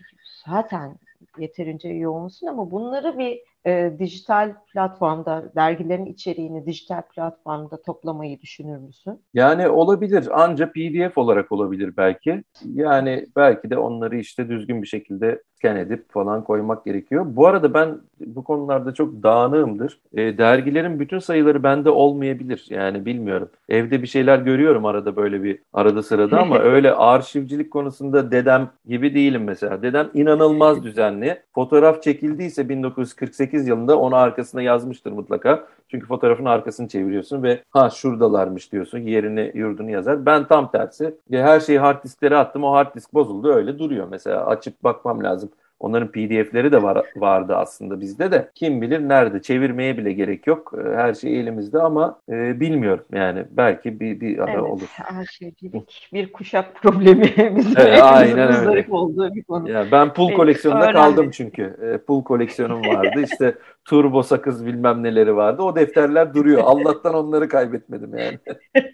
zaten 0.46 0.96
yeterince 1.38 1.88
yoğunsun 1.88 2.46
ama 2.46 2.70
bunları 2.70 3.18
bir 3.18 3.40
e, 3.68 3.98
dijital 3.98 4.54
platformda 4.72 5.52
dergilerin 5.56 6.06
içeriğini 6.06 6.66
dijital 6.66 7.02
platformda 7.02 7.82
toplamayı 7.82 8.40
düşünür 8.40 8.78
müsün? 8.78 9.22
Yani 9.34 9.68
olabilir. 9.68 10.42
Anca 10.42 10.72
PDF 10.72 11.18
olarak 11.18 11.52
olabilir 11.52 11.96
belki. 11.96 12.44
Yani 12.74 13.26
belki 13.36 13.70
de 13.70 13.78
onları 13.78 14.16
işte 14.16 14.48
düzgün 14.48 14.82
bir 14.82 14.86
şekilde 14.86 15.42
scan 15.58 15.76
edip 15.76 16.12
falan 16.12 16.44
koymak 16.44 16.84
gerekiyor. 16.84 17.26
Bu 17.28 17.46
arada 17.46 17.74
ben 17.74 17.98
bu 18.20 18.44
konularda 18.44 18.94
çok 18.94 19.22
dağınığımdır. 19.22 20.00
E, 20.12 20.38
dergilerin 20.38 21.00
bütün 21.00 21.18
sayıları 21.18 21.62
bende 21.62 21.90
olmayabilir. 21.90 22.66
Yani 22.70 23.06
bilmiyorum. 23.06 23.48
Evde 23.68 24.02
bir 24.02 24.06
şeyler 24.06 24.38
görüyorum 24.38 24.84
arada 24.84 25.16
böyle 25.16 25.42
bir 25.42 25.58
arada 25.72 26.02
sırada 26.02 26.40
ama 26.40 26.58
öyle 26.62 26.94
arşivcilik 26.94 27.70
konusunda 27.70 28.30
dedem 28.30 28.70
gibi 28.86 29.14
değilim 29.14 29.44
mesela. 29.44 29.82
Dedem 29.82 30.10
inanılmaz 30.14 30.82
düzenli. 30.84 31.42
Fotoğraf 31.54 32.02
çekildiyse 32.02 32.68
1948 32.68 33.57
yılında 33.66 33.98
onu 33.98 34.16
arkasına 34.16 34.62
yazmıştır 34.62 35.12
mutlaka. 35.12 35.64
Çünkü 35.88 36.06
fotoğrafın 36.06 36.44
arkasını 36.44 36.88
çeviriyorsun 36.88 37.42
ve 37.42 37.62
ha 37.70 37.90
şuradalarmış 37.90 38.72
diyorsun. 38.72 38.98
Yerini, 38.98 39.52
yurdunu 39.54 39.90
yazar. 39.90 40.26
Ben 40.26 40.48
tam 40.48 40.70
tersi. 40.70 41.14
Her 41.30 41.60
şeyi 41.60 41.78
hard 41.78 42.04
disklere 42.04 42.36
attım. 42.36 42.64
O 42.64 42.72
hard 42.72 42.94
disk 42.94 43.14
bozuldu. 43.14 43.52
Öyle 43.52 43.78
duruyor. 43.78 44.06
Mesela 44.10 44.46
açıp 44.46 44.84
bakmam 44.84 45.24
lazım. 45.24 45.50
Onların 45.80 46.08
PDF'leri 46.08 46.72
de 46.72 46.82
var, 46.82 47.06
vardı 47.16 47.56
aslında 47.56 48.00
bizde 48.00 48.32
de. 48.32 48.50
Kim 48.54 48.82
bilir 48.82 49.08
nerede? 49.08 49.42
Çevirmeye 49.42 49.98
bile 49.98 50.12
gerek 50.12 50.46
yok. 50.46 50.72
Ee, 50.78 50.96
Her 50.96 51.14
şey 51.14 51.40
elimizde 51.40 51.78
ama 51.78 52.20
e, 52.28 52.60
bilmiyorum 52.60 53.04
yani. 53.12 53.44
Belki 53.50 54.00
bir, 54.00 54.20
bir 54.20 54.38
ara 54.38 54.50
Evet, 54.52 54.62
olur. 54.62 54.88
arşivcilik 55.18 56.08
bir 56.12 56.32
kuşak 56.32 56.74
problemi 56.74 57.22
bizim 57.56 57.74
Evet, 57.78 58.02
aynen 58.02 58.66
öyle. 58.68 58.86
olduğu 58.90 59.34
bir 59.34 59.42
konu. 59.42 59.70
Ya 59.70 59.84
ben 59.92 60.12
pul 60.12 60.32
koleksiyonunda 60.32 60.84
öğrendim. 60.84 61.00
kaldım 61.02 61.30
çünkü. 61.30 61.76
E, 61.82 61.98
pul 61.98 62.24
koleksiyonum 62.24 62.80
vardı. 62.86 63.20
İşte 63.32 63.54
turbo 63.84 64.22
sakız 64.22 64.66
bilmem 64.66 65.02
neleri 65.02 65.36
vardı. 65.36 65.62
O 65.62 65.76
defterler 65.76 66.34
duruyor. 66.34 66.60
Allah'tan 66.64 67.14
onları 67.14 67.48
kaybetmedim 67.48 68.18
yani. 68.18 68.38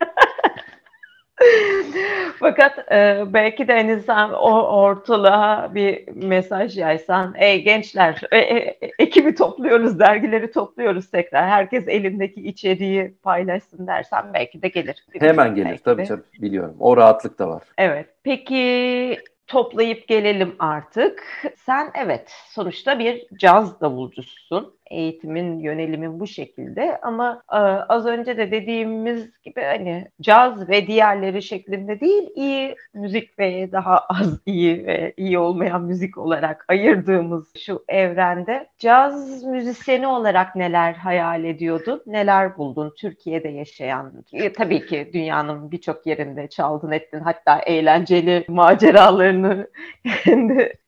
Fakat 2.39 2.93
e, 2.93 3.25
belki 3.33 3.69
de 3.69 3.73
hani 3.73 4.01
sen 4.01 4.29
o 4.29 4.63
ortalığa 4.63 5.75
bir 5.75 6.09
mesaj 6.15 6.79
yaysan, 6.79 7.35
ey 7.39 7.63
gençler, 7.63 8.21
e, 8.33 8.39
e, 8.39 8.79
ekibi 8.99 9.35
topluyoruz, 9.35 9.99
dergileri 9.99 10.53
topluyoruz 10.53 11.11
tekrar. 11.11 11.49
Herkes 11.49 11.89
elindeki 11.89 12.41
içeriği 12.41 13.15
paylaşsın 13.23 13.87
dersen 13.87 14.25
belki 14.35 14.63
de 14.63 14.69
gelir. 14.69 15.05
Hemen 15.21 15.55
gelir. 15.55 15.69
Belki 15.69 15.83
Tabii 15.83 16.03
de. 16.03 16.07
tabii 16.07 16.23
biliyorum. 16.43 16.77
O 16.81 16.97
rahatlık 16.97 17.39
da 17.39 17.49
var. 17.49 17.63
Evet. 17.79 18.07
Peki 18.23 19.19
toplayıp 19.47 20.09
gelelim 20.09 20.55
artık. 20.59 21.23
Sen 21.57 21.91
evet 21.95 22.33
sonuçta 22.49 22.99
bir 22.99 23.27
caz 23.39 23.81
davulcususun. 23.81 24.75
Eğitimin, 24.91 25.59
yönelimin 25.59 26.21
bu 26.21 26.27
şekilde. 26.27 26.99
Ama 27.03 27.43
e, 27.53 27.57
az 27.57 28.07
önce 28.07 28.37
de 28.37 28.51
dediğimiz 28.51 29.43
gibi 29.43 29.63
hani 29.63 30.09
caz 30.21 30.69
ve 30.69 30.87
diğerleri 30.87 31.43
şeklinde 31.43 32.01
değil, 32.01 32.31
iyi 32.35 32.77
müzik 32.95 33.39
ve 33.39 33.73
daha 33.73 33.99
az 33.99 34.41
iyi 34.47 34.87
ve 34.87 35.15
iyi 35.17 35.39
olmayan 35.39 35.83
müzik 35.83 36.19
olarak 36.19 36.65
ayırdığımız 36.69 37.53
şu 37.59 37.85
evrende. 37.89 38.69
Caz 38.79 39.45
müzisyeni 39.45 40.07
olarak 40.07 40.57
neler 40.57 40.93
hayal 40.93 41.45
ediyordun, 41.45 42.03
neler 42.07 42.59
buldun 42.59 42.95
Türkiye'de 42.99 43.49
yaşayan, 43.49 44.13
e, 44.33 44.53
tabii 44.53 44.87
ki 44.87 45.11
dünyanın 45.13 45.71
birçok 45.71 46.07
yerinde 46.07 46.49
çaldın 46.49 46.91
ettin. 46.91 47.21
Hatta 47.21 47.59
eğlenceli 47.59 48.45
maceralarını 48.49 49.69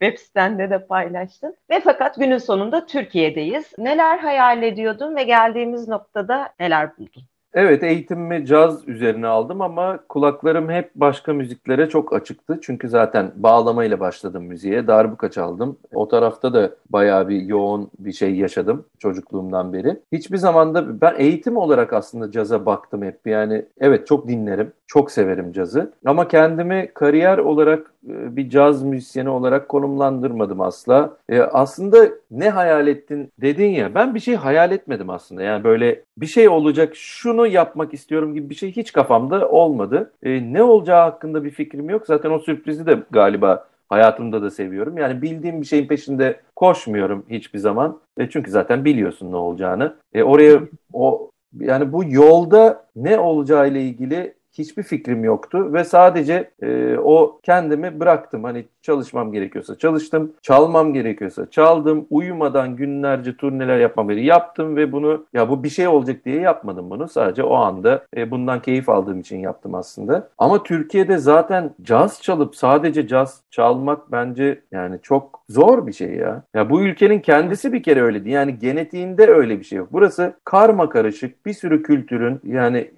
web 0.01 0.19
sitende 0.19 0.71
de 0.71 0.87
paylaştın. 0.87 1.57
Ve 1.71 1.81
fakat 1.81 2.17
günün 2.17 2.39
sonunda 2.39 2.87
Türkiye'deyiz. 2.87 3.73
Neler 3.87 4.19
hayal 4.19 4.63
ediyordun 4.63 5.17
ve 5.17 5.25
geldiğimiz 5.25 5.89
noktada 5.89 6.49
neler 6.61 6.99
buldun? 6.99 7.23
Evet 7.55 7.83
eğitimimi 7.83 8.47
caz 8.47 8.89
üzerine 8.89 9.27
aldım 9.27 9.61
ama 9.61 9.99
kulaklarım 10.09 10.71
hep 10.71 10.91
başka 10.95 11.33
müziklere 11.33 11.89
çok 11.89 12.13
açıktı. 12.13 12.59
Çünkü 12.63 12.89
zaten 12.89 13.33
bağlamayla 13.37 14.01
başladım 14.01 14.45
müziğe. 14.45 14.87
Darbuka 14.87 15.31
çaldım. 15.31 15.79
O 15.95 16.09
tarafta 16.09 16.55
da 16.55 16.71
bayağı 16.91 17.29
bir 17.29 17.43
yoğun 17.43 17.91
bir 17.99 18.13
şey 18.13 18.37
yaşadım 18.37 18.85
çocukluğumdan 18.99 19.73
beri. 19.73 20.01
Hiçbir 20.13 20.37
zamanda 20.37 21.01
ben 21.01 21.15
eğitim 21.19 21.57
olarak 21.57 21.93
aslında 21.93 22.31
caza 22.31 22.67
baktım 22.67 23.03
hep. 23.03 23.27
Yani 23.27 23.65
evet 23.81 24.07
çok 24.07 24.29
dinlerim. 24.29 24.73
Çok 24.87 25.11
severim 25.11 25.53
cazı. 25.53 25.93
Ama 26.07 26.29
kendimi 26.29 26.91
kariyer 26.95 27.39
olarak 27.39 27.95
bir 28.07 28.51
caz 28.51 28.83
müzisyeni 28.83 29.29
olarak 29.29 29.69
konumlandırmadım 29.69 30.61
asla. 30.61 31.17
E, 31.29 31.41
aslında 31.41 32.09
ne 32.31 32.51
hayal 32.51 32.87
ettin 32.87 33.33
dedin 33.41 33.71
ya 33.71 33.95
ben 33.95 34.15
bir 34.15 34.21
şey 34.21 34.35
hayal 34.35 34.73
etmedim 34.73 35.11
aslında. 35.11 35.43
Yani 35.43 35.65
böyle 35.65 36.03
bir 36.19 36.27
şey 36.27 36.49
olacak 36.49 36.97
şunu 36.97 37.47
yapmak 37.47 37.95
istiyorum 37.95 38.35
gibi 38.35 38.51
bir 38.51 38.55
şey 38.55 38.73
hiç 38.73 38.93
kafamda 38.93 39.49
olmadı. 39.49 40.13
E, 40.23 40.53
ne 40.53 40.63
olacağı 40.63 41.03
hakkında 41.03 41.45
bir 41.45 41.51
fikrim 41.51 41.91
yok. 41.91 42.07
Zaten 42.07 42.31
o 42.31 42.39
sürprizi 42.39 42.87
de 42.87 42.99
galiba 43.11 43.67
hayatımda 43.89 44.43
da 44.43 44.51
seviyorum. 44.51 44.99
Yani 44.99 45.23
bildiğim 45.23 45.61
bir 45.61 45.67
şeyin 45.67 45.87
peşinde 45.87 46.41
koşmuyorum 46.57 47.25
hiçbir 47.31 47.59
zaman. 47.59 48.01
E, 48.19 48.29
çünkü 48.31 48.51
zaten 48.51 48.85
biliyorsun 48.85 49.33
ne 49.33 49.37
olacağını. 49.37 49.97
E, 50.15 50.23
oraya 50.23 50.61
o 50.93 51.31
yani 51.61 51.93
bu 51.93 52.05
yolda 52.09 52.87
ne 52.97 53.19
olacağı 53.19 53.69
ile 53.69 53.83
ilgili 53.83 54.35
hiçbir 54.59 54.83
fikrim 54.83 55.25
yoktu 55.25 55.73
ve 55.73 55.85
sadece 55.85 56.51
e, 56.63 56.97
o 56.99 57.41
kendimi 57.43 58.01
bıraktım. 58.01 58.45
Hani 58.45 58.65
çalışmam 58.83 59.33
gerekiyorsa 59.33 59.79
çalıştım, 59.79 60.33
çalmam 60.43 60.95
gerekiyorsa 60.95 61.51
çaldım. 61.51 62.07
Uyumadan 62.11 62.77
günlerce 62.77 63.37
turneler 63.37 63.79
yapmam 63.79 64.09
gerekiyor. 64.09 64.35
Yaptım 64.35 64.77
ve 64.77 64.93
bunu 64.93 65.27
ya 65.33 65.49
bu 65.49 65.65
bir 65.65 65.69
şey 65.69 65.89
olacak 65.89 66.25
diye 66.25 66.41
yapmadım 66.41 66.91
bunu. 66.91 67.09
Sadece 67.09 67.43
o 67.43 67.55
anda 67.55 68.07
e, 68.17 68.31
bundan 68.31 68.63
keyif 68.63 68.89
aldığım 68.89 69.21
için 69.21 69.39
yaptım 69.39 69.75
aslında. 69.75 70.29
Ama 70.39 70.63
Türkiye'de 70.63 71.19
zaten 71.19 71.71
caz 71.83 72.23
çalıp 72.23 72.57
sadece 72.57 73.09
caz 73.09 73.43
çalmak 73.51 74.13
bence 74.13 74.63
yani 74.73 74.99
çok 75.03 75.43
zor 75.49 75.87
bir 75.87 75.93
şey 75.93 76.15
ya. 76.15 76.43
Ya 76.55 76.71
bu 76.71 76.83
ülkenin 76.83 77.21
kendisi 77.21 77.73
bir 77.73 77.83
kere 77.83 78.03
öyle 78.03 78.25
değil. 78.25 78.35
Yani 78.35 78.59
genetiğinde 78.59 79.27
öyle 79.27 79.59
bir 79.59 79.65
şey 79.65 79.79
yok. 79.79 79.89
Burası 79.93 80.35
karma 80.45 80.89
karışık 80.89 81.47
bir 81.47 81.53
sürü 81.53 81.83
kültürün 81.83 82.41
yani 82.45 82.91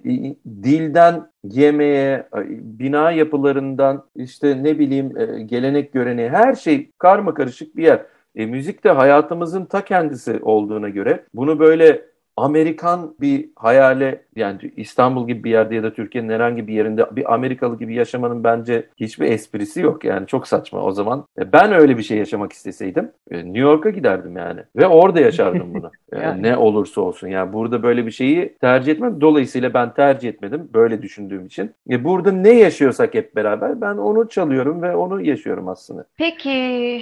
dilden 0.63 1.29
yemeğe, 1.43 2.27
bina 2.49 3.11
yapılarından 3.11 4.05
işte 4.15 4.63
ne 4.63 4.79
bileyim 4.79 5.17
e, 5.17 5.43
gelenek 5.43 5.93
göreneği 5.93 6.29
her 6.29 6.55
şey 6.55 6.91
karma 6.97 7.33
karışık 7.33 7.77
bir 7.77 7.83
yer. 7.83 8.05
E, 8.35 8.45
müzik 8.45 8.83
de 8.83 8.89
hayatımızın 8.89 9.65
ta 9.65 9.85
kendisi 9.85 10.39
olduğuna 10.41 10.89
göre 10.89 11.25
bunu 11.33 11.59
böyle 11.59 12.05
Amerikan 12.43 13.15
bir 13.21 13.49
hayale 13.55 14.21
yani 14.35 14.71
İstanbul 14.77 15.27
gibi 15.27 15.43
bir 15.43 15.51
yerde 15.51 15.75
ya 15.75 15.83
da 15.83 15.93
Türkiye'nin 15.93 16.29
herhangi 16.29 16.67
bir 16.67 16.73
yerinde 16.73 17.15
bir 17.15 17.33
Amerikalı 17.33 17.79
gibi 17.79 17.93
yaşamanın 17.95 18.43
bence 18.43 18.87
hiçbir 18.97 19.31
esprisi 19.31 19.81
yok 19.81 20.03
yani 20.03 20.27
çok 20.27 20.47
saçma 20.47 20.81
o 20.81 20.91
zaman. 20.91 21.25
E, 21.39 21.51
ben 21.53 21.71
öyle 21.73 21.97
bir 21.97 22.03
şey 22.03 22.17
yaşamak 22.17 22.53
isteseydim 22.53 23.11
e, 23.31 23.37
New 23.37 23.59
York'a 23.59 23.89
giderdim 23.89 24.37
yani 24.37 24.61
ve 24.75 24.87
orada 24.87 25.19
yaşardım 25.19 25.73
bunu. 25.73 25.91
E, 26.13 26.19
Yani. 26.19 26.43
Ne 26.43 26.57
olursa 26.57 27.01
olsun 27.01 27.27
yani 27.27 27.53
burada 27.53 27.83
böyle 27.83 28.05
bir 28.05 28.11
şeyi 28.11 28.57
tercih 28.61 28.91
etmem. 28.91 29.21
Dolayısıyla 29.21 29.73
ben 29.73 29.93
tercih 29.93 30.29
etmedim 30.29 30.69
böyle 30.73 31.01
düşündüğüm 31.01 31.45
için. 31.45 31.71
E, 31.89 32.03
burada 32.03 32.31
ne 32.31 32.49
yaşıyorsak 32.49 33.13
hep 33.13 33.35
beraber 33.35 33.81
ben 33.81 33.97
onu 33.97 34.29
çalıyorum 34.29 34.81
ve 34.81 34.95
onu 34.95 35.21
yaşıyorum 35.21 35.67
aslında. 35.67 36.05
Peki 36.17 37.01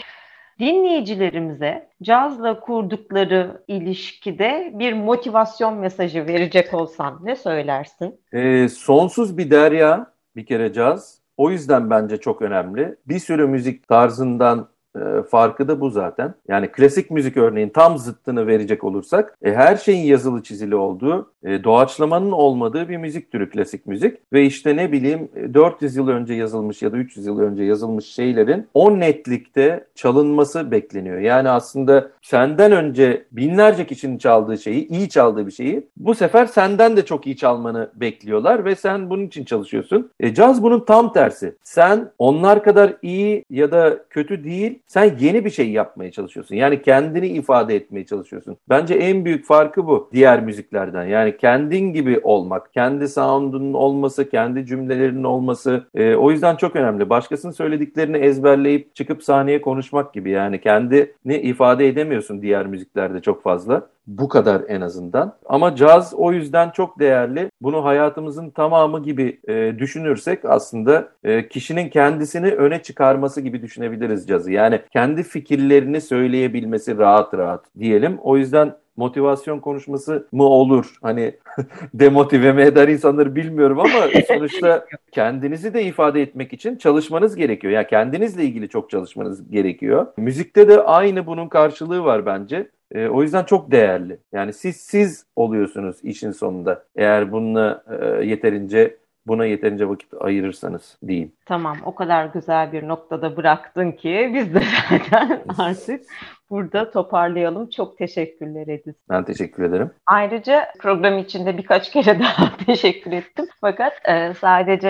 dinleyicilerimize 0.60 1.90
cazla 2.04 2.60
kurdukları 2.60 3.64
ilişkide 3.68 4.72
bir 4.74 4.94
motivasyon 4.94 5.78
mesajı 5.78 6.28
verecek 6.28 6.74
olsan 6.74 7.20
ne 7.24 7.36
söylersin? 7.36 8.20
E, 8.34 8.70
sonsuz 8.70 9.38
bir 9.38 9.52
derya 9.52 10.12
bir 10.36 10.46
kere 10.46 10.74
caz. 10.74 11.18
O 11.38 11.52
yüzden 11.52 11.90
bence 11.90 12.18
çok 12.18 12.42
önemli. 12.42 12.96
Bir 13.06 13.20
sürü 13.20 13.48
müzik 13.48 13.88
tarzından 13.88 14.70
e, 14.98 15.24
farkı 15.24 15.68
da 15.68 15.82
bu 15.82 15.90
zaten. 15.90 16.34
Yani 16.48 16.68
klasik 16.72 17.12
müzik 17.12 17.38
örneğin 17.38 17.70
tam 17.70 17.98
zıttını 17.98 18.48
verecek 18.48 18.84
olursak 18.84 19.38
e, 19.44 19.54
her 19.54 19.76
şeyin 19.76 20.06
yazılı 20.06 20.44
çizili 20.44 20.76
olduğu, 20.76 21.32
e, 21.44 21.64
doğaçlamanın 21.64 22.32
olmadığı 22.32 22.90
bir 22.90 22.98
müzik 22.98 23.32
türü 23.32 23.50
klasik 23.50 23.88
müzik. 23.88 24.18
Ve 24.34 24.46
işte 24.46 24.76
ne 24.76 24.92
bileyim 24.92 25.30
e, 25.36 25.54
400 25.54 25.96
yıl 25.96 26.08
önce 26.08 26.34
yazılmış 26.34 26.82
ya 26.82 26.92
da 26.92 26.98
300 26.98 27.26
yıl 27.26 27.40
önce 27.40 27.64
yazılmış 27.64 28.06
şeylerin 28.06 28.68
o 28.74 29.00
netlikte 29.00 29.88
çalınması 29.96 30.72
bekleniyor. 30.72 31.20
Yani 31.20 31.50
aslında 31.50 32.12
senden 32.22 32.72
önce 32.72 33.26
binlerce 33.32 33.88
kişinin 33.88 34.18
çaldığı 34.18 34.58
şeyi, 34.58 34.88
iyi 34.88 35.10
çaldığı 35.10 35.48
bir 35.48 35.52
şeyi 35.52 35.88
bu 35.98 36.16
sefer 36.16 36.46
senden 36.46 36.98
de 36.98 37.06
çok 37.06 37.28
iyi 37.28 37.38
çalmanı 37.38 37.92
bekliyorlar 37.96 38.66
ve 38.66 38.76
sen 38.76 39.10
bunun 39.10 39.28
için 39.28 39.46
çalışıyorsun. 39.46 40.12
E, 40.20 40.34
caz 40.34 40.64
bunun 40.64 40.80
tam 40.80 41.14
tersi. 41.14 41.56
Sen 41.64 42.12
onlar 42.18 42.64
kadar 42.64 42.94
iyi 43.02 43.46
ya 43.50 43.72
da 43.72 43.98
kötü 44.10 44.44
değil, 44.44 44.80
sen 44.88 45.16
yeni 45.20 45.46
bir 45.46 45.50
şey 45.50 45.72
yapmaya 45.72 46.12
çalışıyorsun. 46.12 46.56
Yani 46.56 46.82
kendini 46.82 47.28
ifade 47.28 47.76
etmeye 47.76 48.06
çalışıyorsun. 48.06 48.58
Bence 48.70 48.94
en 48.94 49.26
büyük 49.26 49.46
farkı 49.46 49.88
bu 49.88 50.10
diğer 50.14 50.44
müziklerden. 50.44 51.06
Yani 51.06 51.38
kendin 51.38 51.94
gibi 51.94 52.20
olmak, 52.24 52.74
kendi 52.74 53.08
sound'unun 53.08 53.74
olması, 53.74 54.30
kendi 54.30 54.66
cümlelerinin 54.66 55.24
olması. 55.24 55.88
E, 55.96 56.16
o 56.16 56.32
yüzden 56.32 56.56
çok 56.56 56.76
önemli. 56.76 57.10
Başkasının 57.10 57.52
söylediklerini 57.52 58.18
ezberleyip 58.18 58.96
çıkıp 58.96 59.24
sahneye 59.24 59.62
konuşmak 59.62 60.14
gibi. 60.14 60.30
Yani 60.30 60.62
kendini 60.62 61.38
ifade 61.38 61.88
edemiyorsun 61.88 62.42
diğer 62.42 62.68
müziklerde 62.68 63.22
çok 63.22 63.44
fazla. 63.44 63.90
Bu 64.08 64.30
kadar 64.30 64.62
en 64.68 64.82
azından. 64.82 65.38
Ama 65.46 65.76
caz 65.76 66.14
o 66.14 66.32
yüzden 66.32 66.70
çok 66.70 67.00
değerli. 67.00 67.50
Bunu 67.62 67.86
hayatımızın 67.86 68.50
tamamı 68.50 69.04
gibi 69.04 69.40
e, 69.48 69.80
düşünürsek 69.80 70.46
aslında 70.46 71.10
e, 71.24 71.48
kişinin 71.48 71.90
kendisini 71.90 72.52
öne 72.52 72.82
çıkarması 72.84 73.42
gibi 73.42 73.62
düşünebiliriz 73.62 74.28
cazı. 74.28 74.52
Yani 74.52 74.82
kendi 74.94 75.24
fikirlerini 75.24 76.02
söyleyebilmesi 76.02 76.98
rahat 76.98 77.34
rahat 77.34 77.66
diyelim. 77.80 78.18
O 78.22 78.38
yüzden 78.38 78.74
motivasyon 78.98 79.60
konuşması 79.60 80.28
mı 80.32 80.44
olur? 80.44 80.96
Hani 81.02 81.36
demotive 81.94 82.54
mi 82.54 82.62
eder 82.62 82.88
insanları 82.88 83.36
bilmiyorum 83.36 83.80
ama 83.80 84.08
sonuçta 84.28 84.86
kendinizi 85.12 85.74
de 85.74 85.84
ifade 85.84 86.22
etmek 86.22 86.54
için 86.54 86.76
çalışmanız 86.76 87.36
gerekiyor. 87.36 87.74
Yani 87.74 87.88
kendinizle 87.88 88.44
ilgili 88.44 88.70
çok 88.70 88.90
çalışmanız 88.90 89.50
gerekiyor. 89.50 90.08
Müzikte 90.18 90.68
de 90.68 90.82
aynı 90.82 91.26
bunun 91.26 91.48
karşılığı 91.48 92.04
var 92.04 92.26
bence. 92.26 92.70
E, 92.92 93.08
o 93.08 93.22
yüzden 93.22 93.44
çok 93.44 93.72
değerli. 93.72 94.20
Yani 94.32 94.54
siz 94.54 94.78
siz 94.78 95.26
oluyorsunuz 95.36 95.98
işin 96.04 96.32
sonunda. 96.32 96.84
Eğer 96.96 97.32
bununla 97.32 97.84
e, 97.90 98.26
yeterince 98.26 98.98
buna 99.28 99.46
yeterince 99.46 99.90
vakit 99.90 100.14
ayırırsanız 100.20 100.98
diyeyim. 101.08 101.32
Tamam, 101.46 101.78
o 101.86 101.96
kadar 101.96 102.26
güzel 102.26 102.72
bir 102.72 102.88
noktada 102.88 103.38
bıraktın 103.38 103.92
ki 103.92 104.32
biz 104.34 104.56
de 104.56 104.62
zaten 104.90 105.42
artık 105.58 106.02
burada 106.50 106.92
toparlayalım. 106.92 107.70
Çok 107.70 107.98
teşekkürler 107.98 108.68
Ediz. 108.68 108.96
Ben 109.10 109.24
teşekkür 109.24 109.64
ederim. 109.64 109.92
Ayrıca 110.06 110.68
program 110.80 111.18
içinde 111.18 111.58
birkaç 111.58 111.92
kere 111.92 112.20
daha 112.20 112.58
teşekkür 112.66 113.12
ettim. 113.12 113.46
Fakat 113.62 113.94
e, 114.06 114.34
sadece 114.34 114.90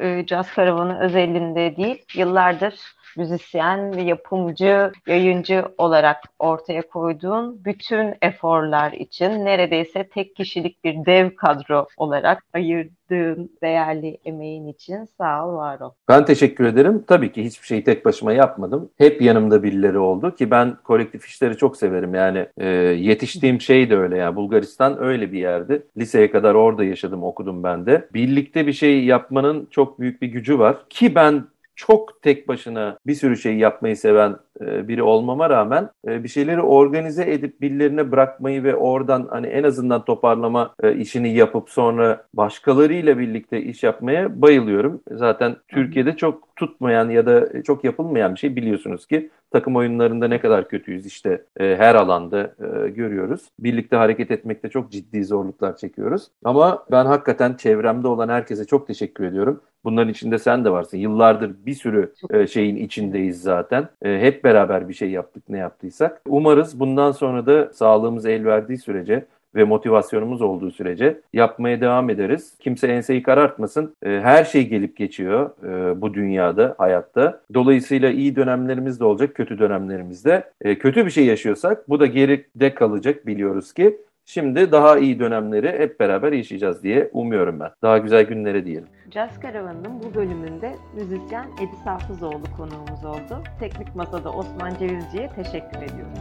e, 0.00 0.26
Caz 0.26 0.54
Karavanı 0.54 1.00
özelinde 1.00 1.76
değil, 1.76 2.04
yıllardır 2.14 2.93
müzisyen 3.16 3.92
yapımcı, 3.92 4.92
yayıncı 5.06 5.64
olarak 5.78 6.16
ortaya 6.38 6.82
koyduğun 6.82 7.64
bütün 7.64 8.14
eforlar 8.22 8.92
için 8.92 9.44
neredeyse 9.44 10.08
tek 10.08 10.36
kişilik 10.36 10.84
bir 10.84 11.06
dev 11.06 11.30
kadro 11.36 11.86
olarak 11.96 12.42
ayırdığın 12.54 13.50
değerli 13.62 14.18
emeğin 14.24 14.68
için 14.68 15.04
sağ 15.18 15.48
ol, 15.48 15.56
var 15.56 15.80
ol. 15.80 15.90
Ben 16.08 16.24
teşekkür 16.24 16.64
ederim. 16.64 17.04
Tabii 17.06 17.32
ki 17.32 17.44
hiçbir 17.44 17.66
şeyi 17.66 17.84
tek 17.84 18.04
başıma 18.04 18.32
yapmadım. 18.32 18.90
Hep 18.98 19.22
yanımda 19.22 19.62
birileri 19.62 19.98
oldu 19.98 20.34
ki 20.34 20.50
ben 20.50 20.76
kolektif 20.84 21.26
işleri 21.26 21.56
çok 21.56 21.76
severim. 21.76 22.14
Yani 22.14 22.46
e, 22.58 22.66
yetiştiğim 22.68 23.60
şey 23.60 23.90
de 23.90 23.96
öyle 23.96 24.16
yani 24.16 24.36
Bulgaristan 24.36 25.02
öyle 25.02 25.32
bir 25.32 25.38
yerdi. 25.38 25.86
Liseye 25.96 26.30
kadar 26.30 26.54
orada 26.54 26.84
yaşadım, 26.84 27.22
okudum 27.22 27.62
ben 27.62 27.86
de. 27.86 28.08
Birlikte 28.14 28.66
bir 28.66 28.72
şey 28.72 29.04
yapmanın 29.04 29.68
çok 29.70 30.00
büyük 30.00 30.22
bir 30.22 30.28
gücü 30.28 30.58
var 30.58 30.76
ki 30.88 31.14
ben 31.14 31.44
çok 31.76 32.22
tek 32.22 32.48
başına 32.48 32.98
bir 33.06 33.14
sürü 33.14 33.36
şey 33.36 33.56
yapmayı 33.56 33.96
seven 33.96 34.36
biri 34.60 35.02
olmama 35.02 35.50
rağmen 35.50 35.90
e, 36.08 36.24
bir 36.24 36.28
şeyleri 36.28 36.60
organize 36.62 37.32
edip 37.32 37.60
birilerine 37.60 38.12
bırakmayı 38.12 38.64
ve 38.64 38.76
oradan 38.76 39.28
hani 39.30 39.46
en 39.46 39.62
azından 39.62 40.04
toparlama 40.04 40.74
e, 40.82 40.96
işini 40.96 41.34
yapıp 41.34 41.70
sonra 41.70 42.24
başkalarıyla 42.34 43.18
birlikte 43.18 43.62
iş 43.62 43.82
yapmaya 43.82 44.42
bayılıyorum. 44.42 45.00
Zaten 45.10 45.56
Türkiye'de 45.68 46.16
çok 46.16 46.56
tutmayan 46.56 47.10
ya 47.10 47.26
da 47.26 47.62
çok 47.62 47.84
yapılmayan 47.84 48.34
bir 48.34 48.40
şey 48.40 48.56
biliyorsunuz 48.56 49.06
ki 49.06 49.30
takım 49.50 49.76
oyunlarında 49.76 50.28
ne 50.28 50.40
kadar 50.40 50.68
kötüyüz 50.68 51.06
işte 51.06 51.44
her 51.58 51.94
alanda 51.94 52.54
görüyoruz. 52.88 53.50
Birlikte 53.58 53.96
hareket 53.96 54.30
etmekte 54.30 54.68
çok 54.68 54.92
ciddi 54.92 55.24
zorluklar 55.24 55.76
çekiyoruz. 55.76 56.28
Ama 56.44 56.84
ben 56.90 57.06
hakikaten 57.06 57.54
çevremde 57.54 58.08
olan 58.08 58.28
herkese 58.28 58.64
çok 58.64 58.86
teşekkür 58.86 59.24
ediyorum. 59.24 59.60
Bunların 59.84 60.08
içinde 60.08 60.38
sen 60.38 60.64
de 60.64 60.70
varsın. 60.70 60.98
Yıllardır 60.98 61.54
bir 61.66 61.74
sürü 61.74 62.12
şeyin 62.48 62.76
içindeyiz 62.76 63.42
zaten. 63.42 63.88
Hep 64.02 64.43
beraber 64.44 64.88
bir 64.88 64.94
şey 64.94 65.10
yaptık 65.10 65.42
ne 65.48 65.58
yaptıysak. 65.58 66.20
Umarız 66.28 66.80
bundan 66.80 67.12
sonra 67.12 67.46
da 67.46 67.72
sağlığımız 67.72 68.26
el 68.26 68.44
verdiği 68.44 68.78
sürece 68.78 69.24
ve 69.54 69.64
motivasyonumuz 69.64 70.42
olduğu 70.42 70.70
sürece 70.70 71.20
yapmaya 71.32 71.80
devam 71.80 72.10
ederiz. 72.10 72.54
Kimse 72.60 72.88
enseyi 72.88 73.22
karartmasın. 73.22 73.96
Her 74.04 74.44
şey 74.44 74.68
gelip 74.68 74.96
geçiyor 74.96 75.50
bu 75.96 76.14
dünyada, 76.14 76.74
hayatta. 76.78 77.40
Dolayısıyla 77.54 78.10
iyi 78.10 78.36
dönemlerimiz 78.36 79.00
de 79.00 79.04
olacak, 79.04 79.34
kötü 79.34 79.58
dönemlerimiz 79.58 80.24
de. 80.24 80.50
Kötü 80.80 81.06
bir 81.06 81.10
şey 81.10 81.26
yaşıyorsak 81.26 81.88
bu 81.88 82.00
da 82.00 82.06
geride 82.06 82.74
kalacak 82.74 83.26
biliyoruz 83.26 83.72
ki. 83.72 83.96
Şimdi 84.26 84.72
daha 84.72 84.98
iyi 84.98 85.18
dönemleri 85.18 85.68
hep 85.78 86.00
beraber 86.00 86.32
yaşayacağız 86.32 86.82
diye 86.82 87.10
umuyorum 87.12 87.60
ben. 87.60 87.70
Daha 87.82 87.98
güzel 87.98 88.22
günlere 88.22 88.64
diyelim. 88.64 88.88
Caz 89.10 89.40
Karavanı'nın 89.40 90.02
bu 90.02 90.14
bölümünde 90.14 90.74
müzisyen 90.94 91.46
Edis 91.58 91.86
Hafızoğlu 91.86 92.42
konuğumuz 92.56 93.04
oldu. 93.04 93.42
Teknik 93.60 93.96
Masa'da 93.96 94.30
Osman 94.30 94.70
Cevizci'ye 94.78 95.28
teşekkür 95.28 95.76
ediyorum. 95.82 96.12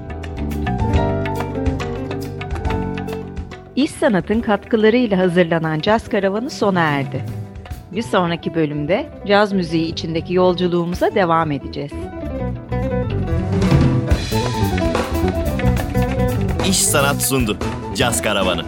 İş 3.76 3.92
Sanat'ın 3.92 4.42
katkılarıyla 4.42 5.18
hazırlanan 5.18 5.80
Caz 5.80 6.10
Karavanı 6.10 6.50
sona 6.50 6.82
erdi. 6.82 7.22
Bir 7.92 8.02
sonraki 8.02 8.56
bölümde 8.56 9.06
caz 9.28 9.54
müziği 9.54 9.86
içindeki 9.86 10.34
yolculuğumuza 10.34 11.16
devam 11.16 11.52
edeceğiz. 11.52 11.92
İş 16.70 16.84
Sanat 16.84 17.22
sundu. 17.22 17.58
Caz 17.96 18.22
Karavanı. 18.22 18.66